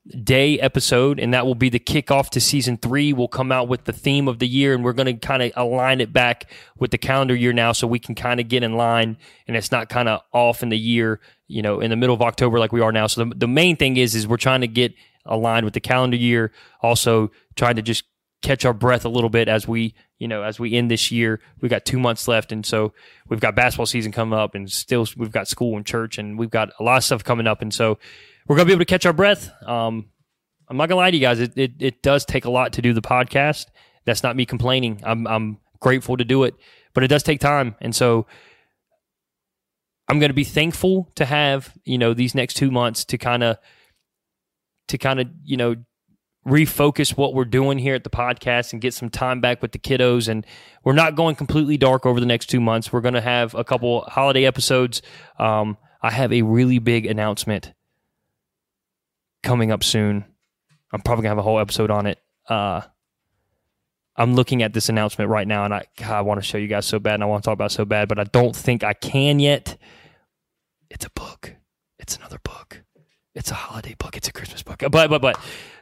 Day 0.07 0.59
episode, 0.59 1.19
and 1.19 1.33
that 1.33 1.47
will 1.47 1.55
be 1.55 1.69
the 1.69 1.79
kickoff 1.79 2.29
to 2.29 2.39
season 2.39 2.77
three. 2.77 3.11
We'll 3.11 3.27
come 3.27 3.51
out 3.51 3.67
with 3.67 3.85
the 3.85 3.91
theme 3.91 4.27
of 4.27 4.37
the 4.37 4.47
year, 4.47 4.75
and 4.75 4.83
we're 4.83 4.93
going 4.93 5.07
to 5.07 5.13
kind 5.13 5.41
of 5.41 5.51
align 5.55 5.99
it 5.99 6.13
back 6.13 6.51
with 6.77 6.91
the 6.91 6.99
calendar 6.99 7.35
year 7.35 7.53
now, 7.53 7.71
so 7.71 7.87
we 7.87 7.97
can 7.97 8.13
kind 8.13 8.39
of 8.39 8.47
get 8.47 8.61
in 8.61 8.73
line, 8.73 9.17
and 9.47 9.57
it's 9.57 9.71
not 9.71 9.89
kind 9.89 10.07
of 10.07 10.21
off 10.31 10.61
in 10.61 10.69
the 10.69 10.77
year, 10.77 11.19
you 11.47 11.63
know, 11.63 11.79
in 11.79 11.89
the 11.89 11.95
middle 11.95 12.13
of 12.13 12.21
October 12.21 12.59
like 12.59 12.71
we 12.71 12.81
are 12.81 12.91
now. 12.91 13.07
So 13.07 13.25
the, 13.25 13.33
the 13.33 13.47
main 13.47 13.77
thing 13.77 13.97
is, 13.97 14.13
is 14.13 14.27
we're 14.27 14.37
trying 14.37 14.61
to 14.61 14.67
get 14.67 14.93
aligned 15.25 15.65
with 15.65 15.73
the 15.73 15.79
calendar 15.79 16.17
year. 16.17 16.51
Also, 16.81 17.31
trying 17.55 17.77
to 17.77 17.81
just 17.81 18.03
catch 18.43 18.63
our 18.63 18.75
breath 18.75 19.05
a 19.05 19.09
little 19.09 19.31
bit 19.31 19.47
as 19.47 19.67
we, 19.67 19.95
you 20.19 20.27
know, 20.27 20.43
as 20.43 20.59
we 20.59 20.75
end 20.75 20.91
this 20.91 21.11
year. 21.11 21.41
We've 21.61 21.71
got 21.71 21.83
two 21.83 21.97
months 21.97 22.27
left, 22.27 22.51
and 22.51 22.63
so 22.63 22.93
we've 23.27 23.39
got 23.39 23.55
basketball 23.55 23.87
season 23.87 24.11
coming 24.11 24.37
up, 24.37 24.53
and 24.53 24.71
still 24.71 25.07
we've 25.17 25.31
got 25.31 25.47
school 25.47 25.77
and 25.77 25.83
church, 25.83 26.19
and 26.19 26.37
we've 26.37 26.51
got 26.51 26.69
a 26.79 26.83
lot 26.83 26.97
of 26.97 27.03
stuff 27.03 27.23
coming 27.23 27.47
up, 27.47 27.63
and 27.63 27.73
so 27.73 27.97
we're 28.47 28.55
gonna 28.55 28.65
be 28.65 28.71
able 28.71 28.79
to 28.79 28.85
catch 28.85 29.05
our 29.05 29.13
breath. 29.13 29.49
Um, 29.63 30.09
I'm 30.67 30.77
not 30.77 30.89
gonna 30.89 30.99
lie 30.99 31.11
to 31.11 31.17
you 31.17 31.21
guys; 31.21 31.39
it, 31.39 31.53
it 31.55 31.71
it 31.79 32.01
does 32.01 32.25
take 32.25 32.45
a 32.45 32.51
lot 32.51 32.73
to 32.73 32.81
do 32.81 32.93
the 32.93 33.01
podcast. 33.01 33.67
That's 34.05 34.23
not 34.23 34.35
me 34.35 34.45
complaining. 34.45 35.01
I'm 35.03 35.27
I'm 35.27 35.57
grateful 35.79 36.17
to 36.17 36.23
do 36.23 36.43
it, 36.43 36.55
but 36.93 37.03
it 37.03 37.07
does 37.07 37.23
take 37.23 37.39
time, 37.39 37.75
and 37.81 37.95
so. 37.95 38.25
I'm 40.07 40.19
to 40.19 40.33
be 40.33 40.43
thankful 40.43 41.11
to 41.15 41.25
have, 41.25 41.73
you 41.83 41.97
know, 41.97 42.13
these 42.13 42.35
next 42.35 42.53
two 42.53 42.69
months 42.69 43.05
to 43.05 43.17
kind 43.17 43.41
of, 43.41 43.57
to 44.89 44.99
kind 44.99 45.19
of, 45.19 45.27
you 45.43 45.57
know, 45.57 45.77
refocus 46.47 47.17
what 47.17 47.33
we're 47.33 47.43
doing 47.43 47.79
here 47.79 47.95
at 47.95 48.03
the 48.03 48.09
podcast 48.09 48.71
and 48.71 48.81
get 48.81 48.93
some 48.93 49.09
time 49.09 49.41
back 49.41 49.61
with 49.61 49.71
the 49.71 49.79
kiddos. 49.79 50.27
And 50.27 50.45
we're 50.83 50.93
not 50.93 51.15
going 51.15 51.35
completely 51.35 51.77
dark 51.77 52.05
over 52.05 52.19
the 52.19 52.25
next 52.27 52.47
two 52.47 52.61
months. 52.61 52.93
We're 52.93 53.01
going 53.01 53.15
to 53.15 53.21
have 53.21 53.55
a 53.55 53.63
couple 53.63 54.01
holiday 54.01 54.45
episodes. 54.45 55.01
Um, 55.39 55.75
I 56.03 56.11
have 56.11 56.31
a 56.31 56.43
really 56.43 56.77
big 56.77 57.07
announcement 57.07 57.73
coming 59.45 59.71
up 59.71 59.83
soon. 59.83 60.25
I'm 60.91 61.01
probably 61.01 61.23
gonna 61.23 61.31
have 61.31 61.37
a 61.37 61.43
whole 61.43 61.59
episode 61.59 61.91
on 61.91 62.07
it. 62.07 62.19
Uh, 62.49 62.81
I'm 64.17 64.33
looking 64.35 64.63
at 64.63 64.73
this 64.73 64.89
announcement 64.89 65.29
right 65.29 65.47
now, 65.47 65.63
and 65.63 65.73
I 65.73 65.85
God, 65.97 66.11
I 66.11 66.21
want 66.21 66.41
to 66.41 66.45
show 66.45 66.57
you 66.57 66.67
guys 66.67 66.85
so 66.85 66.99
bad, 66.99 67.15
and 67.15 67.23
I 67.23 67.27
want 67.27 67.43
to 67.43 67.47
talk 67.47 67.53
about 67.53 67.71
so 67.71 67.85
bad, 67.85 68.09
but 68.09 68.19
I 68.19 68.25
don't 68.25 68.55
think 68.55 68.83
I 68.83 68.93
can 68.93 69.39
yet. 69.39 69.77
It's 70.89 71.05
a 71.05 71.09
book. 71.11 71.55
It's 71.99 72.17
another 72.17 72.39
book. 72.43 72.83
It's 73.33 73.51
a 73.51 73.55
holiday 73.55 73.95
book. 73.97 74.15
It's 74.17 74.27
a 74.27 74.33
Christmas 74.33 74.63
book. 74.63 74.79
But 74.79 75.09
but 75.09 75.21
but 75.21 75.39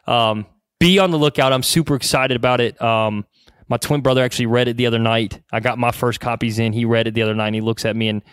um, 0.08 0.46
be 0.80 1.00
on 1.00 1.12
the 1.12 1.18
lookout. 1.18 1.54
I'm 1.54 1.64
super 1.64 1.96
excited 1.96 2.36
about 2.36 2.60
it. 2.62 2.82
Um, 2.82 3.26
my 3.68 3.78
twin 3.78 4.02
brother 4.02 4.24
actually 4.24 4.48
read 4.48 4.68
it 4.68 4.78
the 4.78 4.88
other 4.88 5.00
night. 5.00 5.42
I 5.52 5.60
got 5.60 5.78
my 5.78 5.92
first 5.92 6.20
copies 6.20 6.60
in. 6.60 6.74
He 6.74 6.86
read 6.86 7.08
it 7.08 7.14
the 7.14 7.22
other 7.22 7.36
night. 7.36 7.48
and 7.48 7.56
He 7.56 7.62
looks 7.62 7.86
at 7.86 7.96
me, 7.96 8.10
and 8.10 8.24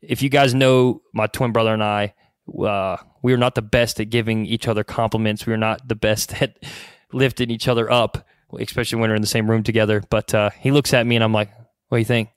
if 0.00 0.22
you 0.22 0.28
guys 0.28 0.54
know 0.54 1.02
my 1.12 1.26
twin 1.26 1.52
brother 1.52 1.72
and 1.72 1.82
I, 1.82 2.14
uh, 2.62 2.96
we 3.22 3.32
are 3.32 3.38
not 3.38 3.54
the 3.54 3.62
best 3.62 4.00
at 4.00 4.10
giving 4.10 4.46
each 4.46 4.68
other 4.68 4.84
compliments. 4.84 5.46
We 5.46 5.52
are 5.52 5.58
not 5.58 5.88
the 5.88 5.94
best 5.94 6.34
at 6.42 6.58
lifting 7.12 7.50
each 7.50 7.68
other 7.68 7.90
up, 7.90 8.26
especially 8.58 9.00
when 9.00 9.10
we're 9.10 9.16
in 9.16 9.22
the 9.22 9.28
same 9.28 9.50
room 9.50 9.62
together. 9.62 10.02
But 10.08 10.34
uh, 10.34 10.50
he 10.58 10.70
looks 10.70 10.92
at 10.92 11.06
me, 11.06 11.16
and 11.16 11.24
I'm 11.24 11.32
like, 11.32 11.50
"What 11.88 11.96
do 11.96 12.00
you 12.00 12.04
think?" 12.04 12.30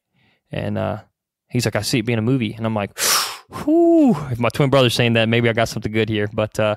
And 0.52 0.78
uh, 0.78 1.02
he's 1.50 1.66
like, 1.66 1.76
"I 1.76 1.82
see 1.82 2.00
it 2.00 2.06
being 2.06 2.20
a 2.20 2.24
movie," 2.24 2.54
and 2.54 2.66
I'm 2.66 2.76
like. 2.76 2.98
If 3.50 4.40
my 4.40 4.50
twin 4.50 4.70
brother's 4.70 4.94
saying 4.94 5.14
that, 5.14 5.30
maybe 5.30 5.48
I 5.48 5.54
got 5.54 5.70
something 5.70 5.92
good 5.92 6.10
here. 6.10 6.28
But 6.32 6.60
uh, 6.60 6.76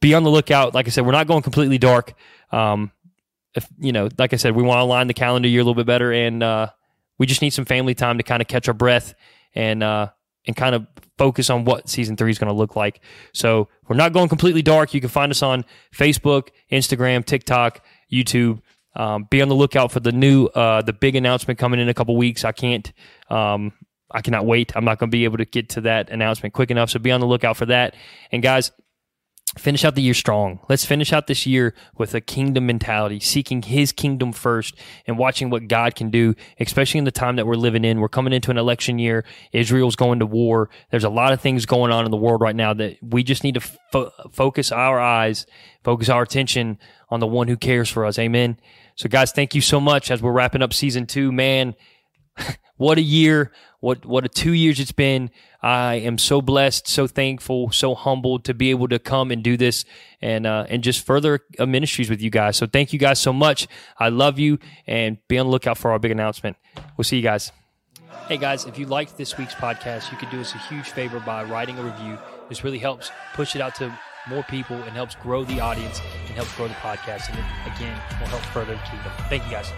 be 0.00 0.14
on 0.14 0.24
the 0.24 0.30
lookout. 0.30 0.74
Like 0.74 0.86
I 0.86 0.90
said, 0.90 1.06
we're 1.06 1.12
not 1.12 1.28
going 1.28 1.42
completely 1.42 1.78
dark. 1.78 2.14
Um, 2.50 2.90
if 3.54 3.68
you 3.78 3.92
know, 3.92 4.08
like 4.18 4.32
I 4.32 4.36
said, 4.36 4.54
we 4.56 4.62
want 4.62 4.78
to 4.78 4.82
align 4.82 5.06
the 5.06 5.14
calendar 5.14 5.48
year 5.48 5.60
a 5.60 5.62
little 5.62 5.74
bit 5.74 5.86
better, 5.86 6.12
and 6.12 6.42
uh, 6.42 6.70
we 7.18 7.26
just 7.26 7.42
need 7.42 7.50
some 7.50 7.64
family 7.64 7.94
time 7.94 8.18
to 8.18 8.24
kind 8.24 8.40
of 8.40 8.48
catch 8.48 8.68
our 8.68 8.74
breath 8.74 9.14
and 9.54 9.82
uh, 9.82 10.08
and 10.46 10.56
kind 10.56 10.74
of 10.74 10.86
focus 11.18 11.50
on 11.50 11.64
what 11.64 11.88
season 11.88 12.16
three 12.16 12.30
is 12.30 12.38
going 12.38 12.52
to 12.52 12.56
look 12.56 12.76
like. 12.76 13.00
So 13.32 13.68
we're 13.88 13.96
not 13.96 14.12
going 14.12 14.28
completely 14.28 14.62
dark. 14.62 14.94
You 14.94 15.00
can 15.00 15.10
find 15.10 15.30
us 15.30 15.42
on 15.42 15.64
Facebook, 15.94 16.48
Instagram, 16.70 17.24
TikTok, 17.24 17.84
YouTube. 18.12 18.60
Um, 18.96 19.26
be 19.30 19.42
on 19.42 19.48
the 19.48 19.54
lookout 19.54 19.92
for 19.92 20.00
the 20.00 20.12
new, 20.12 20.46
uh, 20.46 20.82
the 20.82 20.92
big 20.92 21.14
announcement 21.14 21.58
coming 21.58 21.78
in 21.78 21.88
a 21.88 21.94
couple 21.94 22.16
weeks. 22.16 22.44
I 22.44 22.52
can't, 22.52 22.90
um, 23.30 23.72
I 24.10 24.22
cannot 24.22 24.46
wait. 24.46 24.72
I'm 24.74 24.84
not 24.84 24.98
going 24.98 25.10
to 25.10 25.14
be 25.14 25.24
able 25.24 25.36
to 25.38 25.44
get 25.44 25.68
to 25.70 25.82
that 25.82 26.10
announcement 26.10 26.54
quick 26.54 26.70
enough. 26.70 26.90
So 26.90 26.98
be 26.98 27.12
on 27.12 27.20
the 27.20 27.26
lookout 27.26 27.56
for 27.56 27.66
that. 27.66 27.94
And 28.32 28.42
guys, 28.42 28.72
finish 29.58 29.84
out 29.84 29.94
the 29.94 30.02
year 30.02 30.14
strong. 30.14 30.60
Let's 30.68 30.84
finish 30.84 31.12
out 31.12 31.26
this 31.26 31.46
year 31.46 31.74
with 31.96 32.14
a 32.14 32.20
kingdom 32.20 32.66
mentality, 32.66 33.20
seeking 33.20 33.62
his 33.62 33.92
kingdom 33.92 34.32
first 34.32 34.74
and 35.06 35.18
watching 35.18 35.50
what 35.50 35.68
God 35.68 35.94
can 35.94 36.10
do, 36.10 36.34
especially 36.58 36.98
in 36.98 37.04
the 37.04 37.10
time 37.10 37.36
that 37.36 37.46
we're 37.46 37.54
living 37.54 37.84
in. 37.84 38.00
We're 38.00 38.08
coming 38.08 38.32
into 38.32 38.50
an 38.50 38.58
election 38.58 38.98
year. 38.98 39.24
Israel's 39.52 39.96
going 39.96 40.20
to 40.20 40.26
war. 40.26 40.70
There's 40.90 41.04
a 41.04 41.10
lot 41.10 41.32
of 41.32 41.40
things 41.40 41.66
going 41.66 41.92
on 41.92 42.04
in 42.04 42.10
the 42.10 42.16
world 42.16 42.40
right 42.40 42.56
now 42.56 42.74
that 42.74 42.96
we 43.02 43.22
just 43.22 43.44
need 43.44 43.54
to 43.54 43.60
fo- 43.60 44.12
focus 44.32 44.72
our 44.72 45.00
eyes, 45.00 45.46
focus 45.84 46.08
our 46.08 46.22
attention 46.22 46.78
on 47.10 47.20
the 47.20 47.26
one 47.26 47.48
who 47.48 47.56
cares 47.56 47.88
for 47.88 48.04
us. 48.04 48.18
Amen. 48.18 48.58
So 48.94 49.08
guys, 49.08 49.32
thank 49.32 49.54
you 49.54 49.60
so 49.60 49.80
much 49.80 50.10
as 50.10 50.22
we're 50.22 50.32
wrapping 50.32 50.62
up 50.62 50.72
season 50.72 51.06
two, 51.06 51.32
man. 51.32 51.74
what 52.76 52.98
a 52.98 53.02
year. 53.02 53.52
What, 53.80 54.04
what 54.04 54.24
a 54.24 54.28
two 54.28 54.52
years 54.52 54.80
it's 54.80 54.92
been. 54.92 55.30
I 55.60 55.94
am 55.96 56.18
so 56.18 56.40
blessed, 56.40 56.86
so 56.86 57.06
thankful, 57.06 57.72
so 57.72 57.94
humbled 57.94 58.44
to 58.44 58.54
be 58.54 58.70
able 58.70 58.88
to 58.88 58.98
come 58.98 59.30
and 59.30 59.42
do 59.42 59.56
this 59.56 59.84
and 60.20 60.46
uh, 60.46 60.66
and 60.68 60.82
just 60.82 61.04
further 61.04 61.40
uh, 61.58 61.66
ministries 61.66 62.08
with 62.08 62.22
you 62.22 62.30
guys. 62.30 62.56
So 62.56 62.66
thank 62.66 62.92
you 62.92 62.98
guys 62.98 63.18
so 63.18 63.32
much. 63.32 63.66
I 63.98 64.08
love 64.08 64.38
you 64.38 64.58
and 64.86 65.18
be 65.26 65.38
on 65.38 65.46
the 65.46 65.50
lookout 65.50 65.76
for 65.78 65.90
our 65.90 65.98
big 65.98 66.12
announcement. 66.12 66.56
We'll 66.96 67.04
see 67.04 67.16
you 67.16 67.22
guys. 67.22 67.50
Hey 68.28 68.36
guys, 68.36 68.66
if 68.66 68.78
you 68.78 68.86
liked 68.86 69.16
this 69.16 69.36
week's 69.36 69.54
podcast, 69.54 70.12
you 70.12 70.18
could 70.18 70.30
do 70.30 70.40
us 70.40 70.54
a 70.54 70.58
huge 70.58 70.90
favor 70.90 71.18
by 71.18 71.42
writing 71.44 71.78
a 71.78 71.82
review. 71.82 72.18
This 72.48 72.62
really 72.62 72.78
helps 72.78 73.10
push 73.34 73.56
it 73.56 73.62
out 73.62 73.74
to 73.76 73.92
more 74.28 74.42
people 74.44 74.76
and 74.76 74.90
helps 74.90 75.14
grow 75.16 75.44
the 75.44 75.60
audience 75.60 76.00
and 76.26 76.36
helps 76.36 76.54
grow 76.54 76.68
the 76.68 76.74
podcast. 76.74 77.30
And 77.30 77.38
it, 77.38 77.74
again, 77.74 77.98
will 78.20 78.26
help 78.26 78.42
further 78.52 78.74
the 78.74 78.80
kingdom. 78.80 79.12
Thank 79.28 79.44
you 79.44 79.50
guys. 79.50 79.72